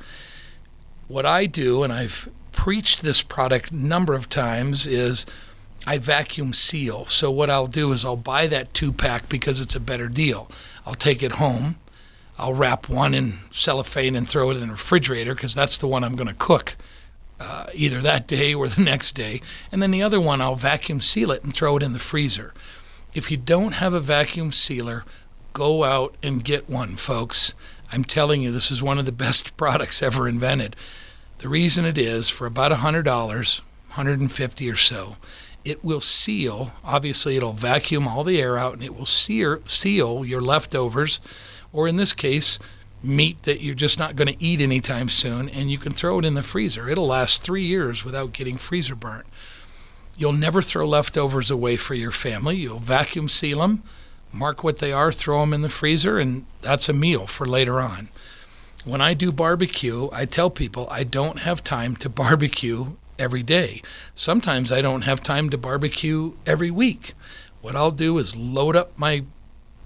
What 1.08 1.26
I 1.26 1.48
do, 1.48 1.84
and 1.84 1.92
I've 1.92 2.30
preached 2.52 3.02
this 3.02 3.22
product 3.22 3.72
a 3.72 3.76
number 3.76 4.14
of 4.14 4.30
times, 4.30 4.88
is 4.88 5.26
I 5.88 5.98
vacuum 5.98 6.54
seal. 6.54 7.06
So 7.06 7.32
what 7.32 7.50
I'll 7.50 7.68
do 7.68 7.92
is 7.92 8.06
I'll 8.06 8.16
buy 8.16 8.48
that 8.48 8.74
two 8.74 8.92
pack 8.92 9.30
because 9.30 9.62
it's 9.62 9.76
a 9.76 9.80
better 9.80 10.08
deal. 10.08 10.50
I'll 10.86 10.96
take 10.96 11.24
it 11.24 11.34
home. 11.34 11.78
I'll 12.38 12.54
wrap 12.54 12.88
one 12.88 13.14
in 13.14 13.40
cellophane 13.52 14.16
and 14.16 14.28
throw 14.28 14.50
it 14.50 14.58
in 14.58 14.68
the 14.68 14.72
refrigerator 14.72 15.36
because 15.36 15.54
that's 15.54 15.78
the 15.78 15.88
one 15.88 16.04
I'm 16.04 16.16
going 16.16 16.30
to 16.30 16.34
cook 16.34 16.78
uh, 17.40 17.68
either 17.74 18.02
that 18.02 18.28
day 18.28 18.54
or 18.54 18.68
the 18.68 18.82
next 18.84 19.14
day. 19.14 19.42
And 19.72 19.82
then 19.82 19.92
the 19.92 20.04
other 20.04 20.20
one, 20.20 20.42
I'll 20.42 20.56
vacuum 20.56 21.02
seal 21.02 21.32
it 21.32 21.44
and 21.44 21.54
throw 21.54 21.78
it 21.78 21.84
in 21.84 21.94
the 21.94 22.00
freezer. 22.00 22.54
If 23.14 23.32
you 23.32 23.38
don't 23.38 23.74
have 23.74 23.94
a 23.94 24.00
vacuum 24.00 24.52
sealer, 24.52 25.04
go 25.54 25.84
out 25.84 26.16
and 26.22 26.44
get 26.44 26.70
one, 26.70 26.96
folks. 26.96 27.54
I'm 27.92 28.04
telling 28.04 28.42
you, 28.42 28.52
this 28.52 28.72
is 28.72 28.84
one 28.84 29.00
of 29.00 29.06
the 29.06 29.12
best 29.28 29.58
products 29.58 30.02
ever 30.02 30.28
invented. 30.28 30.76
The 31.40 31.50
reason 31.50 31.86
it 31.86 31.98
is 31.98 32.30
for 32.30 32.46
about 32.46 32.72
$100, 32.72 33.06
150 33.06 34.70
or 34.70 34.76
so, 34.76 35.16
it 35.66 35.84
will 35.84 36.02
seal. 36.02 36.72
Obviously, 36.84 37.36
it'll 37.36 37.54
vacuum 37.54 38.08
all 38.08 38.24
the 38.24 38.42
air 38.42 38.58
out 38.58 38.74
and 38.74 38.84
it 38.84 38.96
will 38.96 39.06
seal, 39.06 39.60
seal 39.66 40.26
your 40.26 40.42
leftovers, 40.42 41.22
or 41.72 41.88
in 41.88 41.98
this 41.98 42.14
case, 42.14 42.60
meat 43.04 43.44
that 43.44 43.62
you're 43.62 43.76
just 43.76 44.00
not 44.00 44.16
going 44.16 44.28
to 44.28 44.44
eat 44.44 44.62
anytime 44.62 45.10
soon, 45.10 45.50
and 45.50 45.72
you 45.72 45.78
can 45.78 45.94
throw 45.94 46.20
it 46.20 46.26
in 46.26 46.34
the 46.34 46.44
freezer. 46.44 46.90
It'll 46.90 47.08
last 47.08 47.44
three 47.44 47.64
years 47.64 48.04
without 48.04 48.34
getting 48.34 48.58
freezer 48.58 48.96
burnt. 48.96 49.26
You'll 50.18 50.34
never 50.34 50.62
throw 50.62 50.88
leftovers 50.88 51.50
away 51.50 51.78
for 51.78 51.94
your 51.94 52.12
family. 52.12 52.58
You'll 52.58 52.80
vacuum 52.80 53.30
seal 53.30 53.60
them, 53.60 53.84
mark 54.34 54.64
what 54.64 54.80
they 54.80 54.92
are, 54.92 55.12
throw 55.14 55.40
them 55.40 55.54
in 55.54 55.62
the 55.62 55.70
freezer, 55.70 56.20
and 56.20 56.46
that's 56.62 56.90
a 56.90 56.94
meal 56.94 57.26
for 57.26 57.48
later 57.48 57.80
on. 57.80 58.10
When 58.84 59.02
I 59.02 59.14
do 59.14 59.32
barbecue, 59.32 60.10
I 60.12 60.26
tell 60.26 60.50
people 60.50 60.88
I 60.92 61.04
don't 61.04 61.40
have 61.40 61.64
time 61.64 61.96
to 61.98 62.10
barbecue 62.10 62.96
every 63.20 63.44
day. 63.44 63.82
Sometimes 64.16 64.72
I 64.72 64.82
don't 64.82 65.04
have 65.04 65.22
time 65.22 65.50
to 65.50 65.58
barbecue 65.58 66.34
every 66.46 66.72
week. 66.72 67.14
What 67.62 67.76
I'll 67.76 67.92
do 67.92 68.18
is 68.18 68.36
load 68.36 68.76
up 68.76 68.98
my 68.98 69.26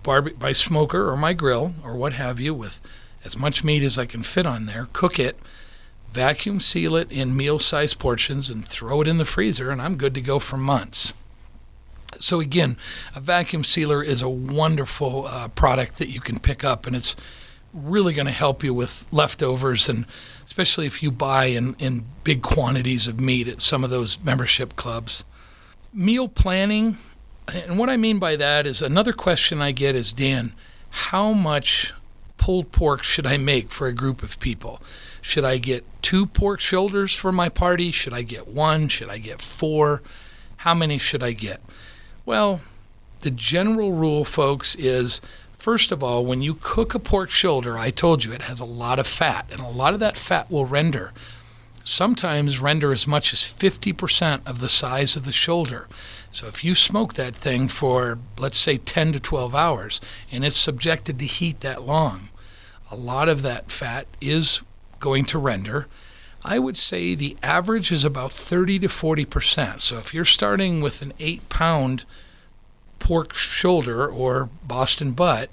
barbe- 0.03 0.39
my 0.39 0.53
smoker 0.53 1.09
or 1.09 1.17
my 1.17 1.33
grill 1.33 1.73
or 1.83 1.95
what 1.95 2.13
have 2.13 2.39
you 2.39 2.53
with 2.53 2.79
as 3.25 3.37
much 3.37 3.63
meat 3.63 3.83
as 3.83 3.97
I 3.97 4.05
can 4.05 4.23
fit 4.23 4.45
on 4.45 4.65
there, 4.65 4.87
cook 4.93 5.17
it, 5.17 5.37
vacuum 6.11 6.59
seal 6.59 6.95
it 6.95 7.11
in 7.11 7.35
meal 7.35 7.57
sized 7.57 7.99
portions, 7.99 8.49
and 8.49 8.65
throw 8.65 9.01
it 9.01 9.07
in 9.07 9.17
the 9.17 9.25
freezer, 9.25 9.69
and 9.69 9.81
I'm 9.81 9.95
good 9.95 10.13
to 10.15 10.21
go 10.21 10.39
for 10.39 10.57
months. 10.57 11.13
So, 12.19 12.39
again, 12.39 12.77
a 13.15 13.19
vacuum 13.19 13.63
sealer 13.63 14.03
is 14.03 14.21
a 14.21 14.29
wonderful 14.29 15.25
uh, 15.25 15.47
product 15.49 15.97
that 15.97 16.09
you 16.09 16.19
can 16.19 16.39
pick 16.39 16.63
up, 16.63 16.85
and 16.85 16.95
it's 16.95 17.15
really 17.73 18.13
going 18.13 18.27
to 18.27 18.31
help 18.31 18.63
you 18.63 18.73
with 18.73 19.07
leftovers, 19.11 19.89
and 19.89 20.05
especially 20.45 20.85
if 20.85 21.01
you 21.01 21.11
buy 21.11 21.45
in, 21.45 21.75
in 21.79 22.05
big 22.23 22.41
quantities 22.41 23.07
of 23.07 23.19
meat 23.19 23.47
at 23.47 23.61
some 23.61 23.83
of 23.83 23.89
those 23.89 24.19
membership 24.19 24.75
clubs. 24.75 25.23
Meal 25.91 26.27
planning, 26.27 26.97
and 27.47 27.77
what 27.77 27.89
I 27.89 27.97
mean 27.97 28.19
by 28.19 28.35
that 28.35 28.65
is 28.65 28.81
another 28.81 29.13
question 29.13 29.61
I 29.61 29.71
get 29.71 29.95
is 29.95 30.13
Dan, 30.13 30.53
how 30.89 31.33
much 31.33 31.93
pulled 32.37 32.71
pork 32.71 33.03
should 33.03 33.25
I 33.25 33.37
make 33.37 33.71
for 33.71 33.87
a 33.87 33.93
group 33.93 34.21
of 34.21 34.39
people? 34.39 34.81
Should 35.21 35.45
I 35.45 35.57
get 35.57 35.85
two 36.01 36.25
pork 36.25 36.59
shoulders 36.59 37.15
for 37.15 37.31
my 37.31 37.49
party? 37.49 37.91
Should 37.91 38.13
I 38.13 38.21
get 38.21 38.47
one? 38.47 38.89
Should 38.89 39.09
I 39.09 39.17
get 39.17 39.41
four? 39.41 40.01
How 40.57 40.73
many 40.73 40.97
should 40.97 41.23
I 41.23 41.31
get? 41.31 41.61
Well, 42.25 42.61
the 43.21 43.31
general 43.31 43.93
rule, 43.93 44.25
folks, 44.25 44.75
is 44.75 45.21
First 45.63 45.93
of 45.93 46.03
all, 46.03 46.25
when 46.25 46.41
you 46.41 46.57
cook 46.59 46.93
a 46.93 46.99
pork 46.99 47.29
shoulder, 47.29 47.77
I 47.77 47.89
told 47.89 48.25
you 48.25 48.33
it 48.33 48.41
has 48.41 48.59
a 48.59 48.65
lot 48.65 48.99
of 48.99 49.07
fat, 49.07 49.45
and 49.49 49.61
a 49.61 49.69
lot 49.69 49.93
of 49.93 50.01
that 50.01 50.17
fat 50.17 50.51
will 50.51 50.65
render. 50.65 51.13
Sometimes 51.85 52.59
render 52.59 52.91
as 52.91 53.07
much 53.07 53.31
as 53.31 53.39
50% 53.39 54.45
of 54.45 54.59
the 54.59 54.67
size 54.67 55.15
of 55.15 55.23
the 55.23 55.31
shoulder. 55.31 55.87
So 56.29 56.47
if 56.47 56.65
you 56.65 56.75
smoke 56.75 57.13
that 57.13 57.33
thing 57.33 57.69
for, 57.69 58.19
let's 58.37 58.57
say, 58.57 58.75
10 58.75 59.13
to 59.13 59.21
12 59.21 59.55
hours, 59.55 60.01
and 60.33 60.43
it's 60.43 60.57
subjected 60.57 61.17
to 61.19 61.25
heat 61.25 61.61
that 61.61 61.83
long, 61.83 62.27
a 62.91 62.97
lot 62.97 63.29
of 63.29 63.41
that 63.43 63.71
fat 63.71 64.05
is 64.19 64.63
going 64.99 65.23
to 65.27 65.39
render. 65.39 65.87
I 66.43 66.59
would 66.59 66.75
say 66.75 67.15
the 67.15 67.37
average 67.41 67.89
is 67.89 68.03
about 68.03 68.33
30 68.33 68.79
to 68.79 68.87
40%. 68.89 69.79
So 69.79 69.97
if 69.97 70.13
you're 70.13 70.25
starting 70.25 70.81
with 70.81 71.01
an 71.01 71.13
eight 71.19 71.47
pound 71.47 72.03
pork 73.03 73.33
shoulder 73.33 74.07
or 74.07 74.49
Boston 74.65 75.11
butt, 75.11 75.49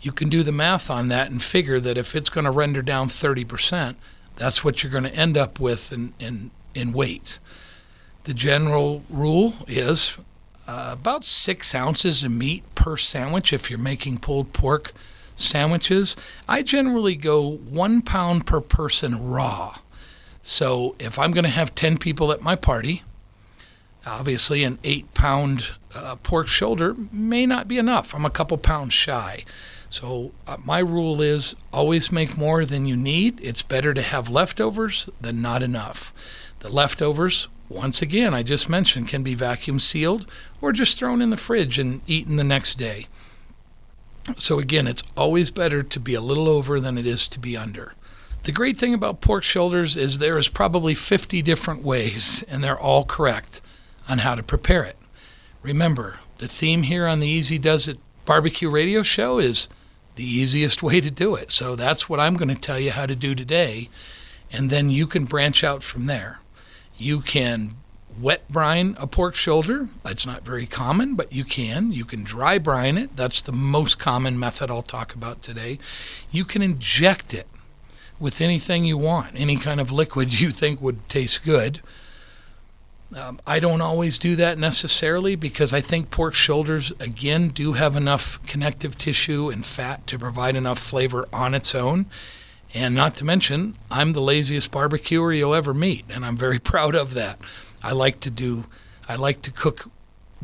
you 0.00 0.12
can 0.12 0.28
do 0.28 0.44
the 0.44 0.52
math 0.52 0.90
on 0.90 1.08
that 1.08 1.28
and 1.28 1.42
figure 1.42 1.80
that 1.80 1.98
if 1.98 2.14
it's 2.14 2.30
going 2.30 2.44
to 2.44 2.52
render 2.52 2.82
down 2.82 3.08
30%, 3.08 3.96
that's 4.36 4.62
what 4.62 4.82
you're 4.82 4.92
going 4.92 5.02
to 5.02 5.14
end 5.14 5.36
up 5.36 5.58
with 5.58 5.92
in, 5.92 6.14
in, 6.20 6.52
in 6.76 6.92
weight. 6.92 7.40
The 8.24 8.32
general 8.32 9.02
rule 9.10 9.54
is 9.66 10.16
uh, 10.68 10.90
about 10.92 11.24
six 11.24 11.74
ounces 11.74 12.22
of 12.22 12.30
meat 12.30 12.62
per 12.76 12.96
sandwich 12.96 13.52
if 13.52 13.68
you're 13.68 13.78
making 13.78 14.18
pulled 14.18 14.52
pork 14.52 14.92
sandwiches. 15.34 16.14
I 16.48 16.62
generally 16.62 17.16
go 17.16 17.56
one 17.56 18.02
pound 18.02 18.46
per 18.46 18.60
person 18.60 19.28
raw. 19.28 19.78
So 20.42 20.94
if 21.00 21.18
I'm 21.18 21.32
going 21.32 21.44
to 21.44 21.50
have 21.50 21.74
10 21.74 21.98
people 21.98 22.30
at 22.30 22.40
my 22.40 22.54
party, 22.54 23.02
obviously 24.08 24.64
an 24.64 24.78
eight 24.82 25.12
pound 25.14 25.68
uh, 25.94 26.16
pork 26.16 26.48
shoulder 26.48 26.94
may 27.12 27.46
not 27.46 27.68
be 27.68 27.78
enough. 27.78 28.14
I'm 28.14 28.24
a 28.24 28.30
couple 28.30 28.58
pounds 28.58 28.94
shy. 28.94 29.44
So 29.90 30.32
uh, 30.46 30.58
my 30.64 30.80
rule 30.80 31.22
is 31.22 31.54
always 31.72 32.12
make 32.12 32.36
more 32.36 32.64
than 32.64 32.86
you 32.86 32.96
need. 32.96 33.40
It's 33.42 33.62
better 33.62 33.94
to 33.94 34.02
have 34.02 34.28
leftovers 34.28 35.08
than 35.20 35.40
not 35.40 35.62
enough. 35.62 36.12
The 36.58 36.68
leftovers, 36.68 37.48
once 37.68 38.02
again, 38.02 38.34
I 38.34 38.42
just 38.42 38.68
mentioned, 38.68 39.08
can 39.08 39.22
be 39.22 39.34
vacuum 39.34 39.78
sealed 39.78 40.26
or 40.60 40.72
just 40.72 40.98
thrown 40.98 41.22
in 41.22 41.30
the 41.30 41.36
fridge 41.36 41.78
and 41.78 42.02
eaten 42.06 42.36
the 42.36 42.44
next 42.44 42.76
day. 42.76 43.06
So 44.36 44.58
again, 44.58 44.86
it's 44.86 45.04
always 45.16 45.50
better 45.50 45.82
to 45.82 46.00
be 46.00 46.12
a 46.12 46.20
little 46.20 46.48
over 46.48 46.80
than 46.80 46.98
it 46.98 47.06
is 47.06 47.26
to 47.28 47.38
be 47.38 47.56
under. 47.56 47.94
The 48.42 48.52
great 48.52 48.78
thing 48.78 48.92
about 48.92 49.22
pork 49.22 49.42
shoulders 49.42 49.96
is 49.96 50.18
there 50.18 50.38
is 50.38 50.48
probably 50.48 50.94
50 50.94 51.40
different 51.42 51.82
ways, 51.82 52.44
and 52.48 52.62
they're 52.62 52.78
all 52.78 53.04
correct 53.04 53.62
on 54.08 54.18
how 54.18 54.34
to 54.34 54.42
prepare 54.42 54.84
it. 54.84 54.96
Remember, 55.62 56.18
the 56.38 56.48
theme 56.48 56.84
here 56.84 57.06
on 57.06 57.20
the 57.20 57.26
Easy 57.26 57.58
Does 57.58 57.88
It 57.88 57.98
barbecue 58.24 58.70
radio 58.70 59.02
show 59.02 59.38
is 59.38 59.68
the 60.14 60.24
easiest 60.24 60.82
way 60.82 61.00
to 61.00 61.10
do 61.10 61.34
it. 61.34 61.50
So 61.50 61.76
that's 61.76 62.08
what 62.08 62.20
I'm 62.20 62.36
going 62.36 62.54
to 62.54 62.60
tell 62.60 62.78
you 62.78 62.90
how 62.90 63.06
to 63.06 63.16
do 63.16 63.34
today. 63.34 63.88
And 64.50 64.70
then 64.70 64.90
you 64.90 65.06
can 65.06 65.24
branch 65.24 65.62
out 65.62 65.82
from 65.82 66.06
there. 66.06 66.40
You 66.96 67.20
can 67.20 67.74
wet 68.20 68.48
brine 68.48 68.96
a 68.98 69.06
pork 69.06 69.34
shoulder. 69.34 69.88
It's 70.04 70.26
not 70.26 70.44
very 70.44 70.66
common, 70.66 71.14
but 71.14 71.32
you 71.32 71.44
can. 71.44 71.92
You 71.92 72.04
can 72.04 72.24
dry 72.24 72.58
brine 72.58 72.98
it. 72.98 73.16
That's 73.16 73.42
the 73.42 73.52
most 73.52 73.98
common 73.98 74.38
method 74.38 74.70
I'll 74.70 74.82
talk 74.82 75.14
about 75.14 75.42
today. 75.42 75.78
You 76.30 76.44
can 76.44 76.62
inject 76.62 77.32
it 77.32 77.46
with 78.18 78.40
anything 78.40 78.84
you 78.84 78.98
want, 78.98 79.32
any 79.36 79.56
kind 79.56 79.80
of 79.80 79.92
liquid 79.92 80.40
you 80.40 80.50
think 80.50 80.80
would 80.80 81.08
taste 81.08 81.44
good. 81.44 81.80
Um, 83.16 83.40
I 83.46 83.58
don't 83.58 83.80
always 83.80 84.18
do 84.18 84.36
that 84.36 84.58
necessarily 84.58 85.34
because 85.34 85.72
I 85.72 85.80
think 85.80 86.10
pork 86.10 86.34
shoulders, 86.34 86.92
again, 87.00 87.48
do 87.48 87.72
have 87.72 87.96
enough 87.96 88.42
connective 88.42 88.98
tissue 88.98 89.48
and 89.48 89.64
fat 89.64 90.06
to 90.08 90.18
provide 90.18 90.56
enough 90.56 90.78
flavor 90.78 91.26
on 91.32 91.54
its 91.54 91.74
own. 91.74 92.06
And 92.74 92.94
not 92.94 93.16
to 93.16 93.24
mention, 93.24 93.78
I'm 93.90 94.12
the 94.12 94.20
laziest 94.20 94.70
barbecuer 94.70 95.32
you'll 95.32 95.54
ever 95.54 95.72
meet, 95.72 96.04
and 96.10 96.24
I'm 96.24 96.36
very 96.36 96.58
proud 96.72 96.94
of 96.94 97.14
that. 97.14 97.38
I 97.82 97.92
like 97.92 98.20
to 98.20 98.30
do, 98.30 98.66
I 99.08 99.16
like 99.16 99.40
to 99.42 99.50
cook 99.50 99.90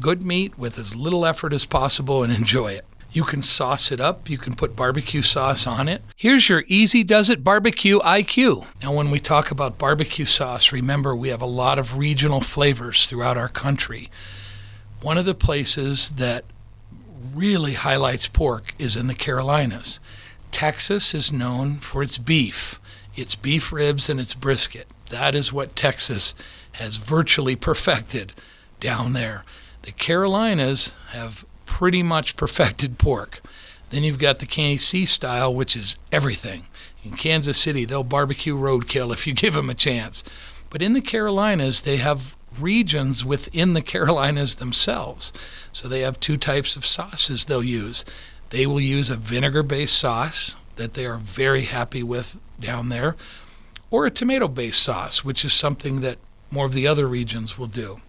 good 0.00 0.22
meat 0.22 0.58
with 0.58 0.78
as 0.78 0.96
little 0.96 1.26
effort 1.26 1.52
as 1.52 1.66
possible 1.66 2.22
and 2.22 2.32
enjoy 2.32 2.68
it. 2.68 2.86
You 3.14 3.22
can 3.22 3.42
sauce 3.42 3.92
it 3.92 4.00
up. 4.00 4.28
You 4.28 4.38
can 4.38 4.56
put 4.56 4.74
barbecue 4.74 5.22
sauce 5.22 5.68
on 5.68 5.88
it. 5.88 6.02
Here's 6.16 6.48
your 6.48 6.64
Easy 6.66 7.04
Does 7.04 7.30
It 7.30 7.44
Barbecue 7.44 8.00
IQ. 8.00 8.66
Now, 8.82 8.92
when 8.92 9.12
we 9.12 9.20
talk 9.20 9.52
about 9.52 9.78
barbecue 9.78 10.24
sauce, 10.24 10.72
remember 10.72 11.14
we 11.14 11.28
have 11.28 11.40
a 11.40 11.46
lot 11.46 11.78
of 11.78 11.96
regional 11.96 12.40
flavors 12.40 13.06
throughout 13.06 13.38
our 13.38 13.48
country. 13.48 14.10
One 15.00 15.16
of 15.16 15.26
the 15.26 15.34
places 15.34 16.10
that 16.16 16.44
really 17.32 17.74
highlights 17.74 18.26
pork 18.26 18.74
is 18.80 18.96
in 18.96 19.06
the 19.06 19.14
Carolinas. 19.14 20.00
Texas 20.50 21.14
is 21.14 21.30
known 21.30 21.76
for 21.76 22.02
its 22.02 22.18
beef, 22.18 22.80
its 23.14 23.36
beef 23.36 23.72
ribs, 23.72 24.10
and 24.10 24.18
its 24.18 24.34
brisket. 24.34 24.88
That 25.10 25.36
is 25.36 25.52
what 25.52 25.76
Texas 25.76 26.34
has 26.72 26.96
virtually 26.96 27.54
perfected 27.54 28.32
down 28.80 29.12
there. 29.12 29.44
The 29.82 29.92
Carolinas 29.92 30.96
have 31.10 31.44
pretty 31.66 32.02
much 32.02 32.36
perfected 32.36 32.98
pork. 32.98 33.40
Then 33.90 34.04
you've 34.04 34.18
got 34.18 34.38
the 34.38 34.46
KC 34.46 35.06
style, 35.06 35.54
which 35.54 35.76
is 35.76 35.98
everything. 36.10 36.66
In 37.04 37.12
Kansas 37.12 37.58
City, 37.58 37.84
they'll 37.84 38.02
barbecue 38.02 38.56
roadkill 38.56 39.12
if 39.12 39.26
you 39.26 39.34
give 39.34 39.54
them 39.54 39.70
a 39.70 39.74
chance. 39.74 40.24
But 40.70 40.82
in 40.82 40.92
the 40.92 41.00
Carolinas, 41.00 41.82
they 41.82 41.98
have 41.98 42.36
regions 42.58 43.24
within 43.24 43.74
the 43.74 43.82
Carolinas 43.94 44.56
themselves. 44.56 45.32
So 45.72 45.88
they 45.88 46.00
have 46.00 46.18
two 46.18 46.36
types 46.36 46.76
of 46.76 46.86
sauces 46.86 47.46
they'll 47.46 47.62
use. 47.62 48.04
They 48.50 48.66
will 48.66 48.80
use 48.80 49.10
a 49.10 49.16
vinegar 49.16 49.62
based 49.62 49.98
sauce 49.98 50.56
that 50.76 50.94
they 50.94 51.06
are 51.06 51.18
very 51.18 51.62
happy 51.62 52.02
with 52.02 52.38
down 52.58 52.88
there, 52.88 53.16
or 53.90 54.06
a 54.06 54.10
tomato 54.10 54.48
based 54.48 54.82
sauce, 54.82 55.24
which 55.24 55.44
is 55.44 55.52
something 55.52 56.00
that 56.00 56.18
more 56.50 56.66
of 56.66 56.72
the 56.72 56.86
other 56.86 57.06
regions 57.06 57.58
will 57.58 57.66
do. 57.66 58.00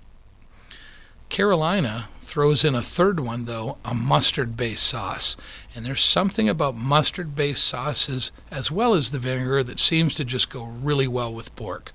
Carolina 1.29 2.07
throws 2.25 2.65
in 2.65 2.75
a 2.75 2.81
third 2.81 3.19
one, 3.19 3.45
though, 3.45 3.77
a 3.85 3.93
mustard 3.93 4.57
based 4.57 4.85
sauce. 4.85 5.37
And 5.73 5.85
there's 5.85 6.01
something 6.01 6.49
about 6.49 6.75
mustard 6.75 7.35
based 7.35 7.63
sauces, 7.63 8.31
as 8.51 8.69
well 8.69 8.93
as 8.93 9.11
the 9.11 9.19
vinegar, 9.19 9.63
that 9.63 9.79
seems 9.79 10.15
to 10.15 10.25
just 10.25 10.49
go 10.49 10.65
really 10.65 11.07
well 11.07 11.33
with 11.33 11.55
pork. 11.55 11.93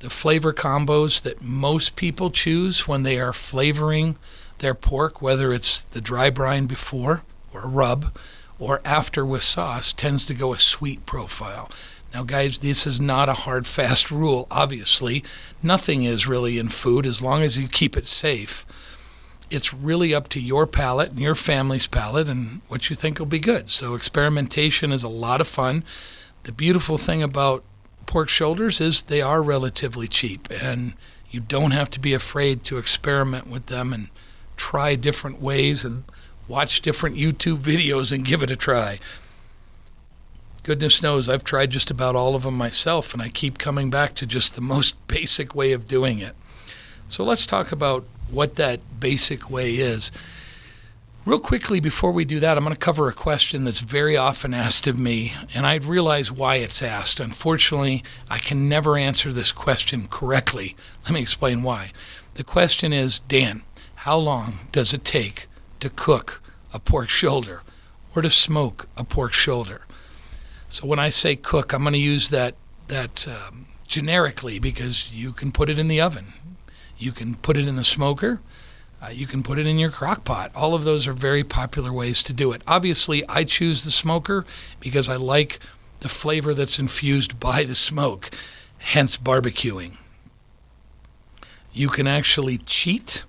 The 0.00 0.10
flavor 0.10 0.52
combos 0.52 1.22
that 1.22 1.42
most 1.42 1.96
people 1.96 2.30
choose 2.30 2.86
when 2.86 3.02
they 3.02 3.18
are 3.18 3.32
flavoring 3.32 4.18
their 4.58 4.74
pork, 4.74 5.22
whether 5.22 5.52
it's 5.52 5.84
the 5.84 6.00
dry 6.00 6.30
brine 6.30 6.66
before 6.66 7.22
or 7.52 7.68
rub 7.68 8.16
or 8.58 8.80
after 8.84 9.24
with 9.24 9.42
sauce, 9.42 9.92
tends 9.92 10.26
to 10.26 10.34
go 10.34 10.54
a 10.54 10.58
sweet 10.58 11.06
profile. 11.06 11.70
Now, 12.14 12.22
guys, 12.22 12.58
this 12.58 12.86
is 12.86 13.00
not 13.00 13.28
a 13.28 13.34
hard, 13.34 13.66
fast 13.66 14.10
rule, 14.10 14.46
obviously. 14.50 15.22
Nothing 15.62 16.04
is 16.04 16.26
really 16.26 16.58
in 16.58 16.68
food 16.68 17.04
as 17.06 17.20
long 17.20 17.42
as 17.42 17.58
you 17.58 17.68
keep 17.68 17.96
it 17.96 18.06
safe. 18.06 18.64
It's 19.50 19.72
really 19.72 20.14
up 20.14 20.28
to 20.30 20.40
your 20.40 20.66
palate 20.66 21.10
and 21.10 21.20
your 21.20 21.34
family's 21.34 21.86
palate 21.86 22.28
and 22.28 22.60
what 22.68 22.90
you 22.90 22.96
think 22.96 23.18
will 23.18 23.26
be 23.26 23.38
good. 23.38 23.68
So, 23.70 23.94
experimentation 23.94 24.92
is 24.92 25.02
a 25.02 25.08
lot 25.08 25.40
of 25.40 25.46
fun. 25.46 25.84
The 26.42 26.52
beautiful 26.52 26.98
thing 26.98 27.22
about 27.22 27.62
pork 28.06 28.28
shoulders 28.28 28.80
is 28.80 29.04
they 29.04 29.22
are 29.22 29.42
relatively 29.42 30.08
cheap, 30.08 30.48
and 30.50 30.94
you 31.30 31.40
don't 31.40 31.72
have 31.72 31.90
to 31.90 32.00
be 32.00 32.14
afraid 32.14 32.64
to 32.64 32.78
experiment 32.78 33.46
with 33.46 33.66
them 33.66 33.92
and 33.92 34.08
try 34.56 34.94
different 34.94 35.40
ways 35.40 35.84
and 35.84 36.04
watch 36.48 36.80
different 36.80 37.16
YouTube 37.16 37.58
videos 37.72 38.12
and 38.12 38.24
give 38.24 38.42
it 38.42 38.50
a 38.50 38.56
try 38.56 38.98
goodness 40.66 41.00
knows 41.00 41.28
I've 41.28 41.44
tried 41.44 41.70
just 41.70 41.92
about 41.92 42.16
all 42.16 42.34
of 42.34 42.42
them 42.42 42.58
myself, 42.58 43.12
and 43.12 43.22
I 43.22 43.28
keep 43.28 43.56
coming 43.56 43.88
back 43.88 44.14
to 44.16 44.26
just 44.26 44.56
the 44.56 44.60
most 44.74 44.94
basic 45.06 45.54
way 45.54 45.72
of 45.72 45.86
doing 45.86 46.18
it. 46.18 46.34
So 47.08 47.22
let's 47.22 47.46
talk 47.46 47.70
about 47.70 48.04
what 48.30 48.56
that 48.56 48.80
basic 49.00 49.50
way 49.50 49.74
is. 49.74 50.10
Real 51.24 51.40
quickly, 51.40 51.80
before 51.80 52.12
we 52.12 52.24
do 52.24 52.38
that, 52.38 52.56
I'm 52.56 52.62
going 52.62 52.74
to 52.74 52.78
cover 52.78 53.08
a 53.08 53.12
question 53.12 53.64
that's 53.64 53.80
very 53.80 54.16
often 54.16 54.54
asked 54.54 54.86
of 54.86 54.96
me, 54.96 55.32
and 55.54 55.66
I 55.66 55.74
realize 55.74 56.30
why 56.30 56.56
it's 56.56 56.80
asked. 56.82 57.18
Unfortunately, 57.18 58.04
I 58.30 58.38
can 58.38 58.68
never 58.68 58.96
answer 58.96 59.32
this 59.32 59.50
question 59.50 60.06
correctly. 60.06 60.76
Let 61.02 61.12
me 61.12 61.20
explain 61.20 61.64
why. 61.64 61.90
The 62.34 62.44
question 62.44 62.92
is 62.92 63.18
Dan, 63.18 63.62
how 63.96 64.18
long 64.18 64.68
does 64.70 64.94
it 64.94 65.04
take 65.04 65.48
to 65.80 65.90
cook 65.90 66.40
a 66.72 66.78
pork 66.78 67.08
shoulder 67.08 67.62
or 68.14 68.22
to 68.22 68.30
smoke 68.30 68.88
a 68.96 69.02
pork 69.02 69.32
shoulder? 69.32 69.84
So 70.68 70.86
when 70.86 71.00
I 71.00 71.08
say 71.08 71.34
cook, 71.34 71.72
I'm 71.72 71.82
going 71.82 71.92
to 71.94 71.98
use 71.98 72.30
that 72.30 72.54
that 72.86 73.26
um, 73.26 73.66
generically 73.88 74.60
because 74.60 75.12
you 75.12 75.32
can 75.32 75.50
put 75.50 75.68
it 75.68 75.78
in 75.78 75.88
the 75.88 76.00
oven, 76.00 76.26
you 76.98 77.12
can 77.12 77.34
put 77.36 77.56
it 77.56 77.68
in 77.68 77.76
the 77.76 77.84
smoker, 77.84 78.40
uh, 79.02 79.08
you 79.10 79.26
can 79.26 79.42
put 79.42 79.58
it 79.58 79.66
in 79.66 79.78
your 79.78 79.90
crock 79.90 80.24
pot. 80.24 80.50
All 80.54 80.74
of 80.74 80.84
those 80.84 81.06
are 81.06 81.12
very 81.12 81.44
popular 81.44 81.92
ways 81.92 82.22
to 82.24 82.32
do 82.32 82.52
it. 82.52 82.62
Obviously, 82.66 83.22
I 83.28 83.44
choose 83.44 83.84
the 83.84 83.90
smoker 83.90 84.44
because 84.80 85.08
I 85.08 85.16
like 85.16 85.60
the 85.98 86.08
flavor 86.08 86.54
that's 86.54 86.78
infused 86.78 87.38
by 87.40 87.64
the 87.64 87.74
smoke, 87.74 88.30
hence 88.78 89.16
barbecuing. 89.16 89.96
You 91.72 91.88
can 91.88 92.06
actually 92.06 92.58
cheat. 92.58 93.24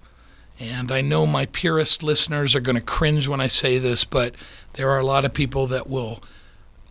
And 0.59 0.91
I 0.91 1.01
know 1.01 1.27
my 1.27 1.45
purist 1.45 2.01
listeners 2.01 2.55
are 2.55 2.59
going 2.61 2.77
to 2.77 2.81
cringe 2.81 3.27
when 3.27 3.41
I 3.41 3.47
say 3.47 3.77
this, 3.77 4.05
but 4.05 4.33
there 4.73 4.89
are 4.89 4.97
a 4.97 5.05
lot 5.05 5.23
of 5.23 5.33
people 5.33 5.67
that 5.67 5.87
will 5.87 6.23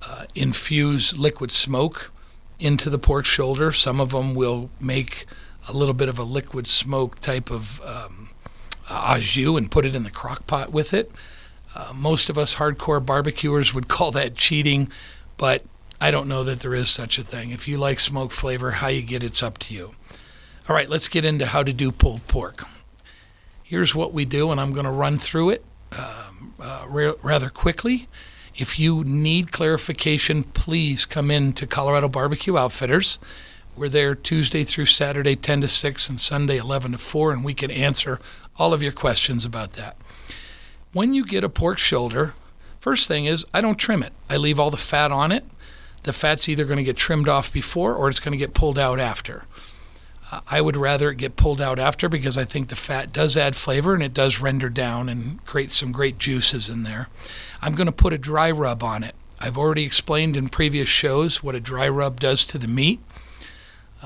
uh, 0.02 0.26
infuse 0.36 1.18
liquid 1.18 1.50
smoke 1.50 2.12
into 2.60 2.90
the 2.90 2.98
pork 2.98 3.24
shoulder. 3.24 3.72
Some 3.72 4.00
of 4.00 4.10
them 4.10 4.34
will 4.34 4.70
make 4.78 5.26
a 5.68 5.72
little 5.72 5.94
bit 5.94 6.08
of 6.08 6.18
a 6.18 6.22
liquid 6.22 6.66
smoke 6.66 7.20
type 7.20 7.50
of 7.50 7.80
um, 7.82 8.30
au 8.90 9.18
jus 9.20 9.56
and 9.56 9.70
put 9.70 9.84
it 9.84 9.94
in 9.94 10.02
the 10.02 10.10
crock 10.10 10.46
pot 10.46 10.72
with 10.72 10.94
it. 10.94 11.10
Uh, 11.74 11.92
most 11.94 12.30
of 12.30 12.38
us 12.38 12.54
hardcore 12.54 13.04
barbecuers 13.04 13.74
would 13.74 13.88
call 13.96 14.10
that 14.10 14.34
cheating, 14.34 14.90
but 15.36 15.64
I 16.00 16.10
don't 16.10 16.28
know 16.28 16.44
that 16.44 16.60
there 16.60 16.74
is 16.74 16.88
such 16.88 17.18
a 17.18 17.22
thing. 17.22 17.50
If 17.50 17.66
you 17.66 17.78
like 17.78 18.00
smoke 18.00 18.32
flavor, 18.32 18.72
how 18.72 18.88
you 18.88 19.02
get 19.02 19.22
it's 19.22 19.42
up 19.42 19.58
to 19.58 19.74
you. 19.74 19.92
All 20.68 20.74
right, 20.74 20.88
let's 20.88 21.08
get 21.08 21.24
into 21.24 21.46
how 21.46 21.62
to 21.62 21.72
do 21.72 21.92
pulled 21.92 22.26
pork. 22.26 22.64
Here's 23.62 23.94
what 23.94 24.12
we 24.12 24.24
do, 24.24 24.50
and 24.50 24.60
I'm 24.60 24.72
going 24.72 24.84
to 24.84 24.90
run 24.90 25.18
through 25.18 25.50
it 25.50 25.64
um, 25.92 26.54
uh, 26.60 26.84
ra- 26.88 27.14
rather 27.22 27.48
quickly. 27.48 28.08
If 28.54 28.78
you 28.78 29.04
need 29.04 29.52
clarification, 29.52 30.44
please 30.44 31.04
come 31.04 31.30
in 31.30 31.52
to 31.54 31.66
Colorado 31.66 32.08
Barbecue 32.08 32.56
Outfitters. 32.56 33.18
We're 33.76 33.90
there 33.90 34.14
Tuesday 34.14 34.64
through 34.64 34.86
Saturday, 34.86 35.36
10 35.36 35.60
to 35.60 35.68
6, 35.68 36.08
and 36.08 36.18
Sunday, 36.18 36.56
11 36.56 36.92
to 36.92 36.98
4, 36.98 37.30
and 37.30 37.44
we 37.44 37.52
can 37.52 37.70
answer 37.70 38.18
all 38.58 38.72
of 38.72 38.82
your 38.82 38.90
questions 38.90 39.44
about 39.44 39.74
that. 39.74 39.98
When 40.94 41.12
you 41.12 41.26
get 41.26 41.44
a 41.44 41.50
pork 41.50 41.76
shoulder, 41.76 42.32
first 42.78 43.06
thing 43.06 43.26
is 43.26 43.44
I 43.52 43.60
don't 43.60 43.78
trim 43.78 44.02
it. 44.02 44.14
I 44.30 44.38
leave 44.38 44.58
all 44.58 44.70
the 44.70 44.78
fat 44.78 45.12
on 45.12 45.30
it. 45.30 45.44
The 46.04 46.14
fat's 46.14 46.48
either 46.48 46.64
going 46.64 46.78
to 46.78 46.84
get 46.84 46.96
trimmed 46.96 47.28
off 47.28 47.52
before 47.52 47.94
or 47.94 48.08
it's 48.08 48.18
going 48.18 48.32
to 48.32 48.38
get 48.38 48.54
pulled 48.54 48.78
out 48.78 48.98
after. 48.98 49.44
Uh, 50.32 50.40
I 50.50 50.62
would 50.62 50.78
rather 50.78 51.10
it 51.10 51.18
get 51.18 51.36
pulled 51.36 51.60
out 51.60 51.78
after 51.78 52.08
because 52.08 52.38
I 52.38 52.44
think 52.44 52.68
the 52.68 52.76
fat 52.76 53.12
does 53.12 53.36
add 53.36 53.56
flavor 53.56 53.92
and 53.92 54.02
it 54.02 54.14
does 54.14 54.40
render 54.40 54.70
down 54.70 55.10
and 55.10 55.44
create 55.44 55.70
some 55.70 55.92
great 55.92 56.16
juices 56.16 56.70
in 56.70 56.82
there. 56.84 57.08
I'm 57.60 57.74
going 57.74 57.88
to 57.88 57.92
put 57.92 58.14
a 58.14 58.18
dry 58.18 58.50
rub 58.50 58.82
on 58.82 59.04
it. 59.04 59.14
I've 59.38 59.58
already 59.58 59.84
explained 59.84 60.34
in 60.34 60.48
previous 60.48 60.88
shows 60.88 61.42
what 61.42 61.54
a 61.54 61.60
dry 61.60 61.90
rub 61.90 62.20
does 62.20 62.46
to 62.46 62.56
the 62.56 62.68
meat. 62.68 63.00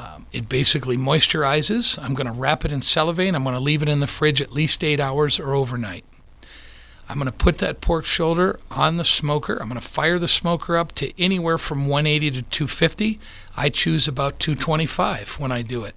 Um, 0.00 0.24
it 0.32 0.48
basically 0.48 0.96
moisturizes. 0.96 2.02
I'm 2.02 2.14
going 2.14 2.26
to 2.26 2.32
wrap 2.32 2.64
it 2.64 2.72
in 2.72 2.80
cellophane. 2.80 3.34
I'm 3.34 3.42
going 3.42 3.54
to 3.54 3.60
leave 3.60 3.82
it 3.82 3.88
in 3.88 4.00
the 4.00 4.06
fridge 4.06 4.40
at 4.40 4.50
least 4.50 4.82
eight 4.82 4.98
hours 4.98 5.38
or 5.38 5.52
overnight. 5.52 6.06
I'm 7.06 7.16
going 7.16 7.26
to 7.26 7.32
put 7.32 7.58
that 7.58 7.82
pork 7.82 8.06
shoulder 8.06 8.58
on 8.70 8.96
the 8.96 9.04
smoker. 9.04 9.60
I'm 9.60 9.68
going 9.68 9.78
to 9.78 9.86
fire 9.86 10.18
the 10.18 10.28
smoker 10.28 10.78
up 10.78 10.92
to 10.92 11.12
anywhere 11.20 11.58
from 11.58 11.86
180 11.86 12.30
to 12.30 12.42
250. 12.42 13.20
I 13.58 13.68
choose 13.68 14.08
about 14.08 14.38
225 14.38 15.38
when 15.38 15.52
I 15.52 15.60
do 15.60 15.84
it. 15.84 15.94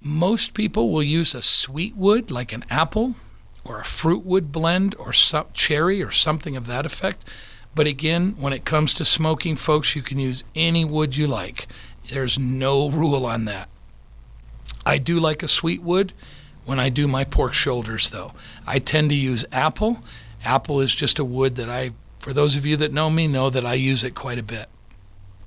Most 0.00 0.54
people 0.54 0.90
will 0.90 1.02
use 1.02 1.34
a 1.34 1.42
sweet 1.42 1.96
wood 1.96 2.30
like 2.30 2.52
an 2.52 2.64
apple 2.70 3.16
or 3.64 3.80
a 3.80 3.84
fruit 3.84 4.24
wood 4.24 4.52
blend 4.52 4.94
or 4.96 5.12
some 5.12 5.46
cherry 5.54 6.00
or 6.04 6.12
something 6.12 6.56
of 6.56 6.68
that 6.68 6.86
effect. 6.86 7.24
But 7.74 7.88
again, 7.88 8.36
when 8.38 8.52
it 8.52 8.64
comes 8.64 8.94
to 8.94 9.04
smoking, 9.04 9.56
folks, 9.56 9.96
you 9.96 10.02
can 10.02 10.18
use 10.18 10.44
any 10.54 10.84
wood 10.84 11.16
you 11.16 11.26
like. 11.26 11.66
There's 12.08 12.38
no 12.38 12.90
rule 12.90 13.26
on 13.26 13.44
that. 13.46 13.68
I 14.86 14.98
do 14.98 15.18
like 15.18 15.42
a 15.42 15.48
sweet 15.48 15.82
wood 15.82 16.12
when 16.64 16.78
I 16.78 16.88
do 16.88 17.08
my 17.08 17.24
pork 17.24 17.54
shoulders, 17.54 18.10
though. 18.10 18.32
I 18.66 18.78
tend 18.78 19.10
to 19.10 19.16
use 19.16 19.44
apple. 19.52 20.00
Apple 20.44 20.80
is 20.80 20.94
just 20.94 21.18
a 21.18 21.24
wood 21.24 21.56
that 21.56 21.70
I, 21.70 21.92
for 22.18 22.32
those 22.32 22.56
of 22.56 22.66
you 22.66 22.76
that 22.76 22.92
know 22.92 23.10
me, 23.10 23.26
know 23.26 23.50
that 23.50 23.64
I 23.64 23.74
use 23.74 24.04
it 24.04 24.14
quite 24.14 24.38
a 24.38 24.42
bit. 24.42 24.68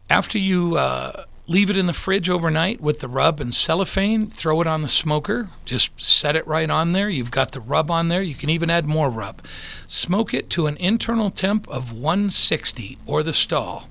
After 0.09 0.37
you 0.37 0.75
uh, 0.77 1.25
leave 1.47 1.69
it 1.69 1.77
in 1.77 1.85
the 1.85 1.93
fridge 1.93 2.29
overnight 2.29 2.81
with 2.81 2.99
the 2.99 3.07
rub 3.07 3.39
and 3.39 3.53
cellophane, 3.53 4.27
throw 4.27 4.61
it 4.61 4.67
on 4.67 4.81
the 4.81 4.87
smoker, 4.87 5.49
just 5.65 6.03
set 6.03 6.35
it 6.35 6.47
right 6.47 6.69
on 6.69 6.93
there. 6.93 7.09
You've 7.09 7.31
got 7.31 7.51
the 7.51 7.61
rub 7.61 7.91
on 7.91 8.07
there. 8.07 8.21
You 8.21 8.35
can 8.35 8.49
even 8.49 8.69
add 8.69 8.85
more 8.85 9.09
rub. 9.09 9.41
Smoke 9.85 10.33
it 10.33 10.49
to 10.51 10.67
an 10.67 10.77
internal 10.77 11.29
temp 11.29 11.67
of 11.67 11.91
160 11.91 12.97
or 13.05 13.23
the 13.23 13.33
stall. 13.33 13.89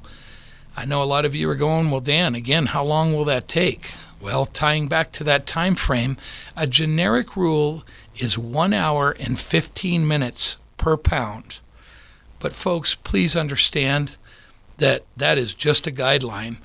I 0.77 0.85
know 0.85 1.03
a 1.03 1.05
lot 1.05 1.25
of 1.25 1.35
you 1.35 1.49
are 1.49 1.55
going, 1.55 1.91
well, 1.91 2.01
Dan, 2.01 2.35
again, 2.35 2.67
how 2.67 2.85
long 2.85 3.15
will 3.15 3.25
that 3.25 3.49
take? 3.49 3.93
Well, 4.21 4.45
tying 4.45 4.89
back 4.89 5.11
to 5.13 5.25
that 5.25 5.47
time 5.47 5.75
frame, 5.75 6.19
a 6.55 6.67
generic 6.67 7.35
rule 7.35 7.83
is 8.17 8.37
one 8.37 8.75
hour 8.75 9.13
and 9.19 9.39
15 9.39 10.07
minutes 10.07 10.59
per 10.77 10.99
pound. 10.99 11.61
But, 12.39 12.53
folks, 12.53 12.95
please 12.95 13.35
understand 13.35 14.17
that 14.77 15.05
that 15.17 15.39
is 15.39 15.55
just 15.55 15.87
a 15.87 15.91
guideline. 15.91 16.59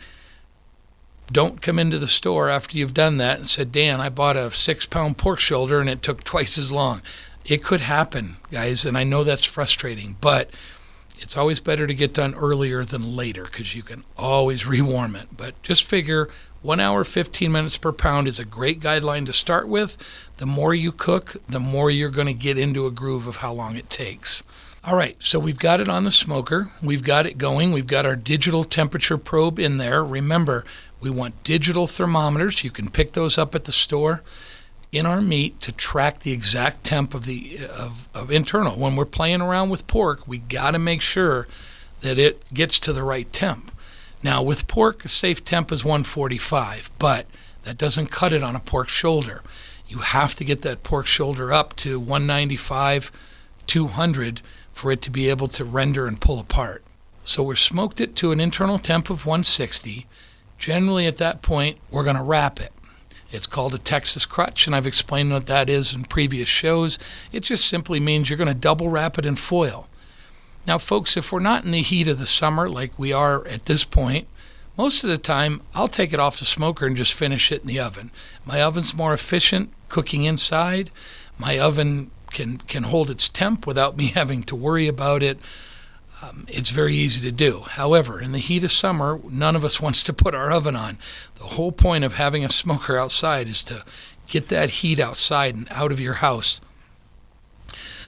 Don't 1.32 1.62
come 1.62 1.80
into 1.80 1.98
the 1.98 2.10
store 2.10 2.50
after 2.50 2.78
you've 2.78 2.94
done 2.94 3.16
that 3.18 3.38
and 3.38 3.48
said, 3.48 3.72
Dan, 3.72 4.02
I 4.02 4.10
bought 4.10 4.36
a 4.36 4.52
six 4.52 4.86
pound 4.86 5.18
pork 5.18 5.40
shoulder 5.40 5.80
and 5.80 5.90
it 5.90 6.02
took 6.02 6.26
twice 6.26 6.58
as 6.58 6.72
long. 6.72 7.02
It 7.46 7.64
could 7.64 7.82
happen, 7.82 8.38
guys, 8.52 8.86
and 8.86 8.98
I 8.98 9.06
know 9.06 9.24
that's 9.24 9.46
frustrating, 9.46 10.18
but 10.20 10.50
it's 11.22 11.38
always 11.38 11.60
better 11.60 11.88
to 11.88 11.94
get 11.94 12.14
done 12.14 12.34
earlier 12.36 12.84
than 12.84 13.16
later 13.16 13.46
because 13.46 13.76
you 13.76 13.84
can 13.84 14.04
always 14.18 14.66
rewarm 14.66 15.16
it. 15.16 15.28
But 15.36 15.62
just 15.64 15.84
figure 15.84 16.30
one 16.62 16.80
hour, 16.80 17.04
15 17.04 17.52
minutes 17.52 17.78
per 17.78 17.92
pound 17.92 18.28
is 18.28 18.40
a 18.40 18.46
great 18.46 18.80
guideline 18.80 19.26
to 19.26 19.34
start 19.34 19.68
with. 19.68 19.98
The 20.38 20.46
more 20.46 20.74
you 20.74 20.92
cook, 20.92 21.38
the 21.48 21.60
more 21.60 21.90
you're 21.90 22.10
going 22.10 22.28
to 22.28 22.34
get 22.34 22.58
into 22.58 22.86
a 22.86 22.92
groove 22.92 23.28
of 23.28 23.38
how 23.38 23.54
long 23.54 23.76
it 23.76 23.90
takes. 23.90 24.44
All 24.84 24.96
right, 24.96 25.16
so 25.20 25.40
we've 25.40 25.60
got 25.60 25.80
it 25.80 25.90
on 25.90 26.04
the 26.06 26.12
smoker. 26.12 26.72
We've 26.82 27.04
got 27.04 27.26
it 27.26 27.38
going. 27.38 27.72
We've 27.72 27.88
got 27.88 28.06
our 28.06 28.16
digital 28.16 28.64
temperature 28.64 29.18
probe 29.18 29.60
in 29.60 29.78
there. 29.78 30.04
Remember, 30.04 30.66
we 31.00 31.10
want 31.10 31.44
digital 31.44 31.88
thermometers. 31.88 32.64
You 32.64 32.72
can 32.72 32.90
pick 32.90 33.14
those 33.14 33.38
up 33.38 33.54
at 33.54 33.66
the 33.66 33.72
store 33.72 34.24
in 34.92 35.06
our 35.06 35.22
meat 35.22 35.60
to 35.62 35.72
track 35.72 36.20
the 36.20 36.34
exact 36.34 36.84
temp 36.84 37.14
of 37.14 37.26
the 37.26 37.60
of, 37.78 38.10
of 38.14 38.30
internal. 38.30 38.78
When 38.78 38.96
we're 38.96 39.06
playing 39.06 39.42
around 39.42 39.70
with 39.70 39.88
pork, 39.88 40.28
we 40.28 40.40
got 40.40 40.72
to 40.72 40.80
make 40.80 41.02
sure 41.02 41.48
that 42.02 42.18
it 42.18 42.44
gets 42.54 42.80
to 42.80 42.94
the 42.94 43.04
right 43.04 43.32
temp. 43.32 43.72
Now, 44.24 44.44
with 44.44 44.68
pork, 44.68 45.06
a 45.06 45.10
safe 45.10 45.44
temp 45.44 45.72
is 45.72 45.84
145, 45.84 46.92
but 47.00 47.26
that 47.64 47.78
doesn't 47.78 48.12
cut 48.12 48.34
it 48.34 48.44
on 48.44 48.56
a 48.56 48.60
pork 48.60 48.90
shoulder. 48.90 49.42
You 49.88 50.00
have 50.00 50.36
to 50.36 50.44
get 50.44 50.62
that 50.62 50.84
pork 50.84 51.08
shoulder 51.08 51.52
up 51.52 51.76
to 51.78 52.00
195, 52.00 53.12
200 53.68 54.42
for 54.72 54.92
it 54.92 55.02
to 55.02 55.10
be 55.10 55.30
able 55.30 55.48
to 55.50 55.66
render 55.66 56.08
and 56.08 56.20
pull 56.20 56.40
apart. 56.40 56.84
So 57.24 57.44
we're 57.44 57.56
smoked 57.56 58.02
it 58.02 58.16
to 58.18 58.32
an 58.32 58.40
internal 58.40 58.80
temp 58.80 59.10
of 59.10 59.26
160. 59.26 60.08
Generally, 60.58 61.08
at 61.08 61.18
that 61.18 61.42
point, 61.42 61.78
we're 61.90 62.04
going 62.04 62.16
to 62.16 62.24
wrap 62.24 62.60
it. 62.60 62.72
It's 63.32 63.48
called 63.48 63.74
a 63.74 63.80
Texas 63.80 64.26
crutch, 64.26 64.68
and 64.68 64.76
I've 64.76 64.86
explained 64.86 65.32
what 65.32 65.46
that 65.46 65.70
is 65.70 65.94
in 65.94 66.04
previous 66.04 66.50
shows. 66.50 67.00
It 67.32 67.42
just 67.42 67.66
simply 67.66 68.00
means 68.00 68.30
you're 68.30 68.38
going 68.38 68.48
to 68.48 68.54
double 68.54 68.90
wrap 68.90 69.18
it 69.18 69.26
in 69.26 69.36
foil. 69.38 69.88
Now, 70.68 70.78
folks, 70.78 71.18
if 71.18 71.32
we're 71.32 71.40
not 71.40 71.64
in 71.64 71.72
the 71.72 71.82
heat 71.82 72.08
of 72.08 72.20
the 72.20 72.26
summer 72.26 72.70
like 72.70 72.98
we 72.98 73.14
are 73.14 73.48
at 73.48 73.66
this 73.66 73.84
point, 73.84 74.28
most 74.78 75.04
of 75.04 75.10
the 75.10 75.18
time 75.18 75.62
I'll 75.74 75.88
take 75.88 76.14
it 76.14 76.20
off 76.20 76.40
the 76.40 76.46
smoker 76.46 76.86
and 76.86 76.96
just 76.96 77.14
finish 77.14 77.52
it 77.52 77.62
in 77.62 77.68
the 77.68 77.80
oven. 77.80 78.12
My 78.46 78.62
oven's 78.62 78.94
more 78.94 79.14
efficient 79.14 79.72
cooking 79.90 80.26
inside. 80.26 80.92
My 81.38 81.58
oven 81.60 82.12
can 82.32 82.58
can 82.58 82.84
hold 82.84 83.10
its 83.10 83.28
temp 83.28 83.68
without 83.68 83.98
me 83.98 84.08
having 84.16 84.44
to 84.44 84.56
worry 84.56 84.88
about 84.88 85.24
it 85.24 85.40
um, 86.22 86.46
it's 86.48 86.70
very 86.70 86.94
easy 86.94 87.22
to 87.22 87.32
do. 87.32 87.62
However, 87.62 88.22
in 88.22 88.32
the 88.32 88.40
heat 88.40 88.64
of 88.64 88.72
summer, 88.72 89.20
none 89.30 89.56
of 89.56 89.66
us 89.66 89.82
wants 89.82 90.04
to 90.04 90.14
put 90.14 90.36
our 90.36 90.52
oven 90.52 90.76
on. 90.76 90.98
The 91.36 91.44
whole 91.44 91.72
point 91.72 92.04
of 92.04 92.14
having 92.14 92.46
a 92.46 92.52
smoker 92.52 92.98
outside 92.98 93.48
is 93.48 93.64
to 93.66 93.84
get 94.28 94.48
that 94.50 94.70
heat 94.70 95.00
outside 95.00 95.56
and 95.56 95.68
out 95.72 95.92
of 95.92 96.00
your 96.00 96.16
house. 96.16 96.62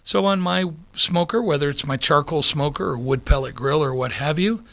So, 0.06 0.26
on 0.26 0.41
my 0.41 0.65
smoker, 0.95 1.41
whether 1.41 1.69
it's 1.69 1.86
my 1.86 1.95
charcoal 1.95 2.41
smoker 2.41 2.86
or 2.86 2.97
wood 2.97 3.23
pellet 3.23 3.56
grill 3.56 3.82
or 3.82 3.93
what 3.93 4.12
have 4.13 4.38
you, 4.38 4.63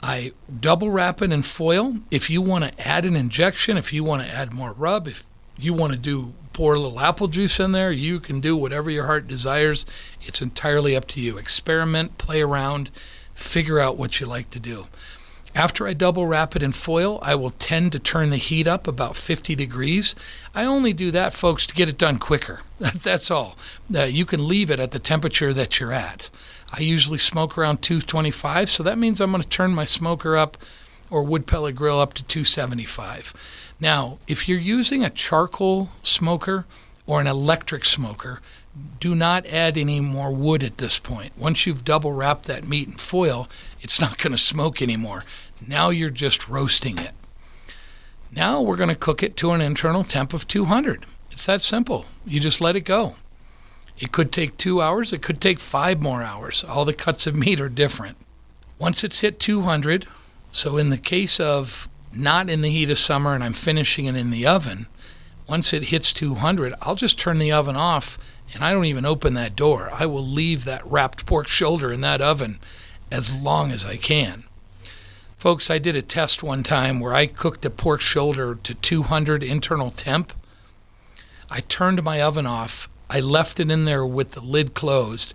I 0.00 0.32
double 0.60 0.90
wrap 0.90 1.22
it 1.22 1.32
in 1.32 1.42
foil. 1.42 1.96
If 2.10 2.30
you 2.30 2.40
want 2.40 2.64
to 2.64 2.88
add 2.88 3.04
an 3.04 3.16
injection, 3.16 3.76
if 3.76 3.92
you 3.92 4.04
want 4.04 4.22
to 4.22 4.28
add 4.28 4.52
more 4.52 4.72
rub, 4.72 5.08
if 5.08 5.26
you 5.56 5.74
want 5.74 5.92
to 5.92 5.98
do 5.98 6.34
pour 6.52 6.74
a 6.74 6.80
little 6.80 7.00
apple 7.00 7.28
juice 7.28 7.58
in 7.60 7.72
there. 7.72 7.90
You 7.90 8.20
can 8.20 8.40
do 8.40 8.56
whatever 8.56 8.88
your 8.88 9.06
heart 9.06 9.26
desires. 9.26 9.84
It's 10.22 10.40
entirely 10.40 10.96
up 10.96 11.06
to 11.08 11.20
you. 11.20 11.36
Experiment, 11.36 12.16
play 12.16 12.40
around, 12.40 12.90
figure 13.34 13.80
out 13.80 13.96
what 13.96 14.20
you 14.20 14.26
like 14.26 14.50
to 14.50 14.60
do. 14.60 14.86
After 15.56 15.86
I 15.86 15.92
double 15.92 16.26
wrap 16.26 16.56
it 16.56 16.64
in 16.64 16.72
foil, 16.72 17.20
I 17.22 17.36
will 17.36 17.52
tend 17.52 17.92
to 17.92 18.00
turn 18.00 18.30
the 18.30 18.36
heat 18.36 18.66
up 18.66 18.88
about 18.88 19.16
50 19.16 19.54
degrees. 19.54 20.14
I 20.52 20.64
only 20.64 20.92
do 20.92 21.12
that, 21.12 21.32
folks, 21.32 21.64
to 21.66 21.74
get 21.74 21.88
it 21.88 21.98
done 21.98 22.18
quicker. 22.18 22.62
That's 22.78 23.30
all. 23.30 23.56
Uh, 23.94 24.02
you 24.02 24.24
can 24.24 24.48
leave 24.48 24.68
it 24.70 24.80
at 24.80 24.90
the 24.90 24.98
temperature 24.98 25.52
that 25.52 25.78
you're 25.78 25.92
at. 25.92 26.28
I 26.72 26.80
usually 26.80 27.18
smoke 27.18 27.56
around 27.56 27.82
225, 27.82 28.68
so 28.68 28.82
that 28.82 28.98
means 28.98 29.20
I'm 29.20 29.30
going 29.30 29.42
to 29.42 29.48
turn 29.48 29.74
my 29.74 29.84
smoker 29.84 30.36
up 30.36 30.56
or 31.08 31.22
wood 31.22 31.46
pellet 31.46 31.76
grill 31.76 32.00
up 32.00 32.14
to 32.14 32.24
275. 32.24 33.32
Now, 33.84 34.16
if 34.26 34.48
you're 34.48 34.58
using 34.58 35.04
a 35.04 35.10
charcoal 35.10 35.90
smoker 36.02 36.64
or 37.06 37.20
an 37.20 37.26
electric 37.26 37.84
smoker, 37.84 38.40
do 38.98 39.14
not 39.14 39.44
add 39.44 39.76
any 39.76 40.00
more 40.00 40.32
wood 40.32 40.62
at 40.64 40.78
this 40.78 40.98
point. 40.98 41.34
Once 41.36 41.66
you've 41.66 41.84
double 41.84 42.10
wrapped 42.14 42.46
that 42.46 42.66
meat 42.66 42.88
in 42.88 42.94
foil, 42.94 43.46
it's 43.82 44.00
not 44.00 44.16
going 44.16 44.30
to 44.30 44.38
smoke 44.38 44.80
anymore. 44.80 45.22
Now 45.68 45.90
you're 45.90 46.08
just 46.08 46.48
roasting 46.48 46.96
it. 46.96 47.12
Now 48.32 48.62
we're 48.62 48.78
going 48.78 48.88
to 48.88 48.94
cook 48.94 49.22
it 49.22 49.36
to 49.36 49.50
an 49.50 49.60
internal 49.60 50.02
temp 50.02 50.32
of 50.32 50.48
200. 50.48 51.04
It's 51.30 51.44
that 51.44 51.60
simple. 51.60 52.06
You 52.24 52.40
just 52.40 52.62
let 52.62 52.76
it 52.76 52.86
go. 52.86 53.16
It 53.98 54.12
could 54.12 54.32
take 54.32 54.56
two 54.56 54.80
hours, 54.80 55.12
it 55.12 55.20
could 55.20 55.42
take 55.42 55.60
five 55.60 56.00
more 56.00 56.22
hours. 56.22 56.64
All 56.64 56.86
the 56.86 56.94
cuts 56.94 57.26
of 57.26 57.36
meat 57.36 57.60
are 57.60 57.68
different. 57.68 58.16
Once 58.78 59.04
it's 59.04 59.20
hit 59.20 59.38
200, 59.38 60.06
so 60.52 60.78
in 60.78 60.88
the 60.88 60.96
case 60.96 61.38
of 61.38 61.86
not 62.16 62.48
in 62.48 62.62
the 62.62 62.70
heat 62.70 62.90
of 62.90 62.98
summer 62.98 63.34
and 63.34 63.42
I'm 63.42 63.52
finishing 63.52 64.06
it 64.06 64.16
in 64.16 64.30
the 64.30 64.46
oven, 64.46 64.86
once 65.48 65.72
it 65.72 65.84
hits 65.84 66.12
200, 66.12 66.74
I'll 66.80 66.94
just 66.94 67.18
turn 67.18 67.38
the 67.38 67.52
oven 67.52 67.76
off 67.76 68.18
and 68.54 68.64
I 68.64 68.72
don't 68.72 68.86
even 68.86 69.04
open 69.04 69.34
that 69.34 69.56
door. 69.56 69.90
I 69.92 70.06
will 70.06 70.24
leave 70.24 70.64
that 70.64 70.86
wrapped 70.86 71.26
pork 71.26 71.48
shoulder 71.48 71.92
in 71.92 72.00
that 72.02 72.20
oven 72.20 72.58
as 73.10 73.34
long 73.40 73.70
as 73.70 73.84
I 73.84 73.96
can. 73.96 74.44
Folks, 75.36 75.70
I 75.70 75.78
did 75.78 75.96
a 75.96 76.02
test 76.02 76.42
one 76.42 76.62
time 76.62 77.00
where 77.00 77.12
I 77.12 77.26
cooked 77.26 77.66
a 77.66 77.70
pork 77.70 78.00
shoulder 78.00 78.54
to 78.54 78.74
200 78.74 79.42
internal 79.42 79.90
temp. 79.90 80.32
I 81.50 81.60
turned 81.60 82.02
my 82.02 82.22
oven 82.22 82.46
off. 82.46 82.88
I 83.10 83.20
left 83.20 83.60
it 83.60 83.70
in 83.70 83.84
there 83.84 84.06
with 84.06 84.32
the 84.32 84.40
lid 84.40 84.72
closed. 84.72 85.34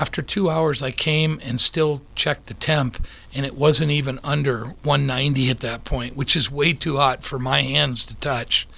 After 0.00 0.22
two 0.22 0.48
hours, 0.48 0.80
I 0.80 0.92
came 0.92 1.40
and 1.42 1.60
still 1.60 2.02
checked 2.14 2.46
the 2.46 2.54
temp, 2.54 3.04
and 3.34 3.44
it 3.44 3.56
wasn't 3.56 3.90
even 3.90 4.20
under 4.22 4.66
190 4.84 5.50
at 5.50 5.58
that 5.58 5.84
point, 5.84 6.14
which 6.14 6.36
is 6.36 6.50
way 6.50 6.72
too 6.72 6.98
hot 6.98 7.24
for 7.24 7.38
my 7.38 7.62
hands 7.62 8.04
to 8.04 8.14
touch. 8.14 8.68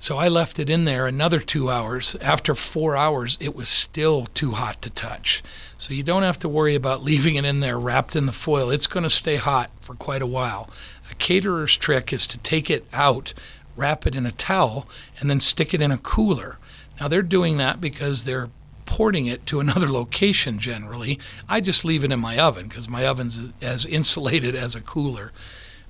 So 0.00 0.16
I 0.16 0.26
left 0.26 0.58
it 0.58 0.68
in 0.68 0.84
there 0.84 1.06
another 1.06 1.38
two 1.38 1.70
hours. 1.70 2.16
After 2.20 2.56
four 2.56 2.96
hours, 2.96 3.38
it 3.40 3.54
was 3.54 3.68
still 3.68 4.26
too 4.26 4.50
hot 4.50 4.82
to 4.82 4.90
touch. 4.90 5.44
So 5.78 5.94
you 5.94 6.02
don't 6.02 6.24
have 6.24 6.40
to 6.40 6.48
worry 6.48 6.74
about 6.74 7.04
leaving 7.04 7.36
it 7.36 7.44
in 7.44 7.60
there 7.60 7.78
wrapped 7.78 8.16
in 8.16 8.26
the 8.26 8.32
foil. 8.32 8.70
It's 8.70 8.88
going 8.88 9.04
to 9.04 9.10
stay 9.10 9.36
hot 9.36 9.70
for 9.80 9.94
quite 9.94 10.20
a 10.20 10.26
while. 10.26 10.68
A 11.12 11.14
caterer's 11.14 11.76
trick 11.76 12.12
is 12.12 12.26
to 12.26 12.38
take 12.38 12.68
it 12.68 12.84
out, 12.92 13.32
wrap 13.76 14.04
it 14.04 14.16
in 14.16 14.26
a 14.26 14.32
towel, 14.32 14.88
and 15.20 15.30
then 15.30 15.38
stick 15.38 15.72
it 15.72 15.80
in 15.80 15.92
a 15.92 15.98
cooler. 15.98 16.58
Now 17.00 17.06
they're 17.06 17.22
doing 17.22 17.58
that 17.58 17.80
because 17.80 18.24
they're 18.24 18.50
porting 18.92 19.24
it 19.24 19.46
to 19.46 19.58
another 19.58 19.90
location 20.00 20.58
generally. 20.58 21.18
I 21.48 21.62
just 21.62 21.82
leave 21.82 22.04
it 22.04 22.12
in 22.12 22.20
my 22.20 22.38
oven 22.38 22.68
because 22.68 22.90
my 22.90 23.06
oven's 23.06 23.48
as 23.62 23.86
insulated 23.86 24.54
as 24.54 24.76
a 24.76 24.82
cooler. 24.82 25.32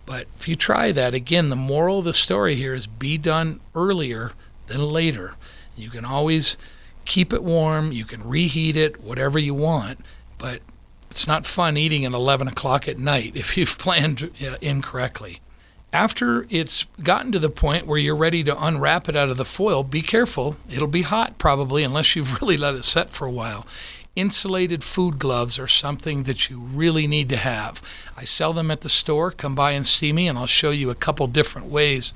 But 0.07 0.29
if 0.38 0.47
you 0.47 0.55
try 0.55 0.93
that, 0.93 1.12
again, 1.12 1.51
the 1.51 1.57
moral 1.57 1.99
of 1.99 2.05
the 2.05 2.15
story 2.15 2.55
here 2.55 2.75
is 2.75 2.87
be 2.87 3.19
done 3.19 3.59
earlier 3.75 4.31
than 4.69 4.83
later. 4.83 5.35
You 5.77 5.91
can 5.91 6.05
always 6.05 6.57
keep 7.05 7.33
it 7.33 7.43
warm, 7.43 7.91
you 7.91 8.05
can 8.05 8.23
reheat 8.23 8.77
it, 8.77 9.03
whatever 9.03 9.37
you 9.37 9.55
want, 9.55 9.99
but 10.38 10.61
it's 11.11 11.27
not 11.27 11.45
fun 11.45 11.77
eating 11.77 12.05
at 12.05 12.12
11 12.12 12.47
o'clock 12.47 12.87
at 12.87 12.99
night 12.99 13.33
if 13.35 13.57
you've 13.57 13.79
planned 13.79 14.31
uh, 14.47 14.59
incorrectly. 14.61 15.41
After 15.93 16.47
it's 16.49 16.85
gotten 17.03 17.33
to 17.33 17.39
the 17.39 17.51
point 17.51 17.87
where 17.87 17.99
you're 17.99 18.17
ready 18.17 18.43
to 18.45 18.65
unwrap 18.65 19.09
it 19.09 19.17
out 19.17 19.29
of 19.29 19.37
the 19.37 19.45
foil, 19.45 19.85
be 19.85 20.01
careful. 20.01 20.57
It'll 20.71 20.87
be 20.87 21.03
hot 21.03 21.37
probably 21.37 21.85
unless 21.85 22.17
you've 22.17 22.41
really 22.41 22.57
let 22.57 22.75
it 22.75 22.85
set 22.85 23.11
for 23.11 23.27
a 23.27 23.31
while 23.31 23.67
insulated 24.15 24.85
food 24.85 25.19
gloves 25.19 25.59
are 25.59 25.67
something 25.67 26.25
that 26.25 26.51
you 26.51 26.59
really 26.59 27.07
need 27.07 27.29
to 27.31 27.37
have. 27.37 27.81
I 28.17 28.25
sell 28.25 28.53
them 28.53 28.71
at 28.71 28.83
the 28.83 28.89
store. 28.89 29.31
Come 29.31 29.55
by 29.55 29.73
and 29.73 29.87
see 29.87 30.13
me, 30.13 30.29
and 30.29 30.39
I'll 30.39 30.47
show 30.47 30.71
you 30.71 30.91
a 30.91 30.95
couple 30.95 31.27
different 31.27 31.69
ways 31.69 32.13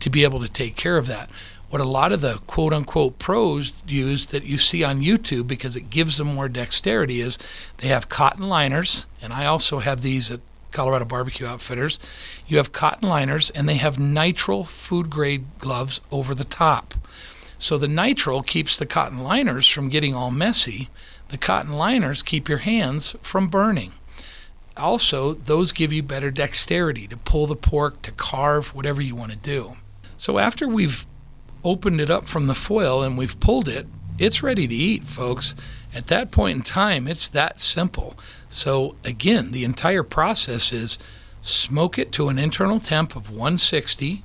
to 0.00 0.10
be 0.10 0.24
able 0.24 0.40
to 0.40 0.48
take 0.48 0.76
care 0.76 0.98
of 0.98 1.06
that. 1.06 1.30
What 1.70 1.82
a 1.82 1.86
lot 1.86 2.12
of 2.12 2.20
the 2.20 2.40
quote 2.46 2.72
unquote 2.72 3.18
pros 3.18 3.82
use 3.86 4.26
that 4.26 4.44
you 4.44 4.56
see 4.56 4.82
on 4.82 5.02
YouTube 5.02 5.46
because 5.46 5.76
it 5.76 5.90
gives 5.90 6.16
them 6.16 6.34
more 6.34 6.48
dexterity 6.48 7.20
is 7.20 7.38
they 7.78 7.88
have 7.88 8.08
cotton 8.08 8.48
liners, 8.48 9.06
and 9.20 9.32
I 9.32 9.46
also 9.46 9.80
have 9.80 10.02
these 10.02 10.30
at 10.30 10.40
Colorado 10.70 11.04
Barbecue 11.04 11.46
Outfitters. 11.46 11.98
You 12.46 12.58
have 12.58 12.72
cotton 12.72 13.08
liners, 13.08 13.50
and 13.50 13.68
they 13.68 13.76
have 13.76 13.96
nitrile 13.96 14.66
food 14.66 15.10
grade 15.10 15.44
gloves 15.58 16.00
over 16.10 16.34
the 16.34 16.44
top. 16.44 16.94
So 17.58 17.76
the 17.76 17.86
nitrile 17.86 18.46
keeps 18.46 18.76
the 18.76 18.86
cotton 18.86 19.18
liners 19.18 19.66
from 19.68 19.88
getting 19.88 20.14
all 20.14 20.30
messy, 20.30 20.88
the 21.28 21.38
cotton 21.38 21.72
liners 21.72 22.22
keep 22.22 22.48
your 22.48 22.58
hands 22.58 23.14
from 23.20 23.48
burning. 23.48 23.92
Also, 24.76 25.34
those 25.34 25.72
give 25.72 25.92
you 25.92 26.02
better 26.02 26.30
dexterity 26.30 27.08
to 27.08 27.16
pull 27.16 27.46
the 27.46 27.56
pork, 27.56 28.00
to 28.02 28.12
carve, 28.12 28.74
whatever 28.74 29.02
you 29.02 29.16
want 29.16 29.32
to 29.32 29.38
do. 29.38 29.74
So, 30.16 30.38
after 30.38 30.68
we've 30.68 31.04
opened 31.64 32.00
it 32.00 32.10
up 32.10 32.26
from 32.26 32.46
the 32.46 32.54
foil 32.54 33.02
and 33.02 33.18
we've 33.18 33.38
pulled 33.40 33.68
it, 33.68 33.86
it's 34.18 34.42
ready 34.42 34.66
to 34.66 34.74
eat, 34.74 35.04
folks. 35.04 35.54
At 35.94 36.08
that 36.08 36.30
point 36.30 36.56
in 36.56 36.62
time, 36.62 37.08
it's 37.08 37.28
that 37.30 37.60
simple. 37.60 38.16
So, 38.48 38.96
again, 39.04 39.52
the 39.52 39.64
entire 39.64 40.02
process 40.02 40.72
is 40.72 40.98
smoke 41.40 41.98
it 41.98 42.12
to 42.12 42.28
an 42.28 42.38
internal 42.38 42.80
temp 42.80 43.16
of 43.16 43.30
160 43.30 44.24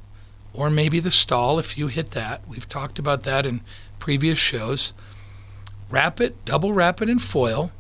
or 0.54 0.69
maybe 0.69 0.99
the 0.99 1.12
stall 1.12 1.60
if 1.60 1.78
you 1.78 1.88
hit 1.88 2.12
that. 2.12 2.41
We've 2.47 2.67
talked 2.67 2.99
about 2.99 3.23
that 3.23 3.45
in 3.45 3.62
previous 3.99 4.38
shows 4.38 4.93
wrap 5.89 6.19
it, 6.19 6.43
double 6.43 6.73
wrap 6.73 7.04
it 7.04 7.10
in 7.10 7.19
foil, 7.19 7.71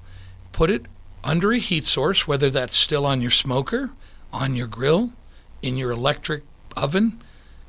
put 0.51 0.69
it 0.69 0.85
under 1.23 1.51
a 1.51 1.57
heat 1.57 1.83
source, 1.83 2.27
whether 2.27 2.51
that's 2.51 2.75
still 2.75 3.07
on 3.07 3.21
your 3.21 3.31
smoker, 3.31 3.91
on 4.31 4.55
your 4.55 4.67
grill, 4.67 5.13
in 5.63 5.77
your 5.77 5.89
electric 5.89 6.43
oven, 6.77 7.19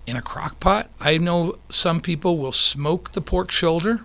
in 0.06 0.16
a 0.16 0.22
crock 0.22 0.60
pot. 0.60 0.90
I 1.00 1.16
know 1.16 1.58
some 1.70 2.00
people 2.00 2.36
will 2.36 2.52
smoke 2.52 3.12
the 3.12 3.22
pork 3.22 3.50
shoulder 3.50 4.02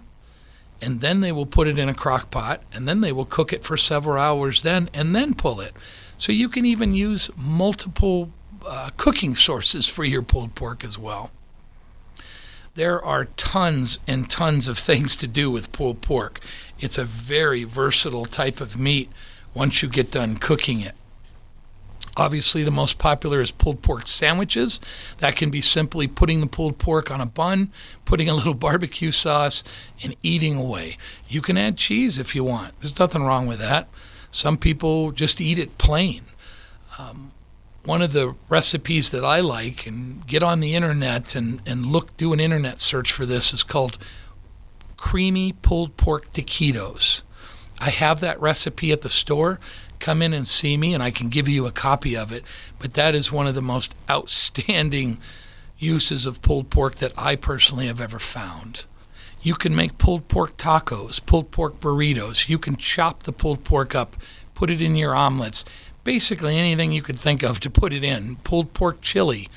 and 0.81 1.01
then 1.01 1.21
they 1.21 1.31
will 1.31 1.45
put 1.45 1.67
it 1.67 1.77
in 1.77 1.89
a 1.89 1.93
crock 1.93 2.31
pot 2.31 2.61
and 2.73 2.87
then 2.87 3.01
they 3.01 3.11
will 3.11 3.25
cook 3.25 3.51
it 3.53 3.63
for 3.63 3.77
several 3.77 4.19
hours 4.19 4.61
then 4.61 4.89
and 4.93 5.15
then 5.15 5.33
pull 5.33 5.59
it. 5.59 5.73
So 6.17 6.31
you 6.31 6.49
can 6.49 6.65
even 6.65 6.93
use 6.93 7.29
multiple 7.37 8.31
uh, 8.67 8.89
cooking 8.97 9.35
sources 9.35 9.87
for 9.87 10.03
your 10.03 10.21
pulled 10.21 10.55
pork 10.55 10.83
as 10.83 10.97
well. 10.97 11.31
There 12.75 13.03
are 13.03 13.25
tons 13.25 13.99
and 14.07 14.29
tons 14.29 14.67
of 14.67 14.77
things 14.77 15.15
to 15.17 15.27
do 15.27 15.49
with 15.51 15.71
pulled 15.71 16.01
pork. 16.01 16.39
It's 16.79 16.97
a 16.97 17.05
very 17.05 17.63
versatile 17.63 18.25
type 18.25 18.61
of 18.61 18.77
meat 18.77 19.09
once 19.53 19.81
you 19.81 19.89
get 19.89 20.11
done 20.11 20.37
cooking 20.37 20.79
it. 20.79 20.95
Obviously, 22.17 22.63
the 22.63 22.71
most 22.71 22.97
popular 22.97 23.41
is 23.41 23.51
pulled 23.51 23.81
pork 23.81 24.07
sandwiches. 24.07 24.79
That 25.19 25.35
can 25.35 25.49
be 25.49 25.61
simply 25.61 26.07
putting 26.07 26.41
the 26.41 26.47
pulled 26.47 26.77
pork 26.77 27.09
on 27.11 27.21
a 27.21 27.25
bun, 27.25 27.71
putting 28.05 28.29
a 28.29 28.33
little 28.33 28.53
barbecue 28.67 29.11
sauce, 29.11 29.63
and 30.03 30.15
eating 30.21 30.57
away. 30.57 30.97
You 31.27 31.41
can 31.41 31.57
add 31.57 31.77
cheese 31.77 32.17
if 32.17 32.35
you 32.35 32.43
want. 32.43 32.73
There's 32.81 32.99
nothing 32.99 33.23
wrong 33.23 33.47
with 33.47 33.59
that. 33.59 33.89
Some 34.31 34.57
people 34.57 35.11
just 35.11 35.39
eat 35.39 35.57
it 35.57 35.77
plain. 35.77 36.23
Um, 36.97 37.31
one 37.85 38.01
of 38.01 38.13
the 38.13 38.35
recipes 38.49 39.11
that 39.11 39.23
I 39.23 39.39
like 39.39 39.87
and 39.87 40.25
get 40.27 40.43
on 40.43 40.59
the 40.59 40.75
internet 40.75 41.35
and, 41.35 41.61
and 41.65 41.85
look 41.85 42.15
do 42.17 42.33
an 42.33 42.39
internet 42.39 42.79
search 42.79 43.11
for 43.11 43.25
this 43.25 43.53
is 43.53 43.63
called 43.63 43.97
creamy 44.97 45.53
pulled 45.53 45.95
pork 45.95 46.31
taquitos. 46.33 47.23
I 47.79 47.89
have 47.91 48.19
that 48.19 48.39
recipe 48.41 48.91
at 48.91 49.01
the 49.01 49.09
store. 49.09 49.59
Come 49.99 50.21
in 50.21 50.33
and 50.33 50.47
see 50.47 50.77
me 50.77 50.93
and 50.93 51.03
I 51.03 51.11
can 51.11 51.29
give 51.29 51.47
you 51.47 51.65
a 51.65 51.71
copy 51.71 52.15
of 52.15 52.31
it. 52.31 52.43
But 52.79 52.93
that 52.93 53.15
is 53.15 53.31
one 53.31 53.47
of 53.47 53.55
the 53.55 53.61
most 53.61 53.95
outstanding 54.09 55.19
uses 55.77 56.25
of 56.25 56.41
pulled 56.41 56.69
pork 56.69 56.95
that 56.95 57.13
I 57.17 57.35
personally 57.35 57.87
have 57.87 58.01
ever 58.01 58.19
found. 58.19 58.85
You 59.41 59.55
can 59.55 59.73
make 59.73 59.97
pulled 59.97 60.27
pork 60.27 60.57
tacos, 60.57 61.25
pulled 61.25 61.51
pork 61.51 61.79
burritos. 61.79 62.49
You 62.49 62.59
can 62.59 62.75
chop 62.75 63.23
the 63.23 63.31
pulled 63.31 63.63
pork 63.63 63.95
up, 63.95 64.17
put 64.53 64.69
it 64.69 64.81
in 64.81 64.97
your 64.97 65.15
omelets 65.15 65.63
basically 66.03 66.57
anything 66.57 66.91
you 66.91 67.03
could 67.03 67.19
think 67.19 67.43
of 67.43 67.59
to 67.59 67.69
put 67.69 67.93
it 67.93 68.03
in. 68.03 68.35
Pulled 68.37 68.73
pork 68.73 68.99
chili, 69.01 69.47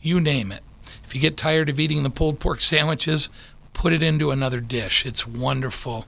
you 0.00 0.20
name 0.20 0.50
it. 0.50 0.62
If 1.04 1.14
you 1.14 1.20
get 1.20 1.36
tired 1.36 1.68
of 1.68 1.78
eating 1.78 2.02
the 2.02 2.10
pulled 2.10 2.40
pork 2.40 2.60
sandwiches, 2.60 3.30
put 3.72 3.92
it 3.92 4.02
into 4.02 4.32
another 4.32 4.60
dish. 4.60 5.06
It's 5.06 5.26
wonderful 5.26 6.06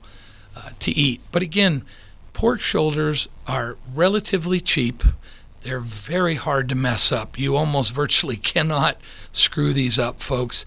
uh, 0.55 0.71
to 0.79 0.91
eat. 0.91 1.21
But 1.31 1.43
again, 1.43 1.83
pork 2.35 2.61
shoulders 2.61 3.27
are 3.47 3.77
relatively 3.93 4.59
cheap. 4.59 5.01
They're 5.61 5.79
very 5.79 6.35
hard 6.35 6.69
to 6.69 6.75
mess 6.75 7.11
up. 7.11 7.39
You 7.39 7.55
almost 7.55 7.93
virtually 7.93 8.35
cannot 8.53 8.97
screw 9.31 9.73
these 9.73 9.97
up, 9.97 10.19
folks. 10.19 10.65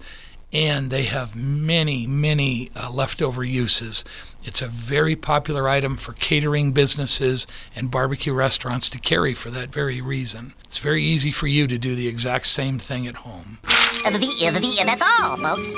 And 0.51 0.89
they 0.89 1.03
have 1.03 1.35
many, 1.35 2.07
many 2.07 2.71
uh, 2.75 2.89
leftover 2.91 3.43
uses. 3.43 4.03
It's 4.43 4.63
a 4.63 4.67
very 4.67 5.15
popular 5.15 5.69
item 5.69 5.95
for 5.95 6.13
catering 6.13 6.71
businesses 6.71 7.45
and 7.75 7.91
barbecue 7.91 8.33
restaurants 8.33 8.89
to 8.89 8.99
carry 8.99 9.35
for 9.35 9.51
that 9.51 9.71
very 9.71 10.01
reason. 10.01 10.55
It's 10.63 10.79
very 10.79 11.03
easy 11.03 11.31
for 11.31 11.45
you 11.45 11.67
to 11.67 11.77
do 11.77 11.93
the 11.93 12.07
exact 12.07 12.47
same 12.47 12.79
thing 12.79 13.05
at 13.05 13.17
home. 13.17 13.59
The 14.03 14.17
the 14.17 14.83
That's 14.85 15.03
all, 15.03 15.37
folks. 15.37 15.71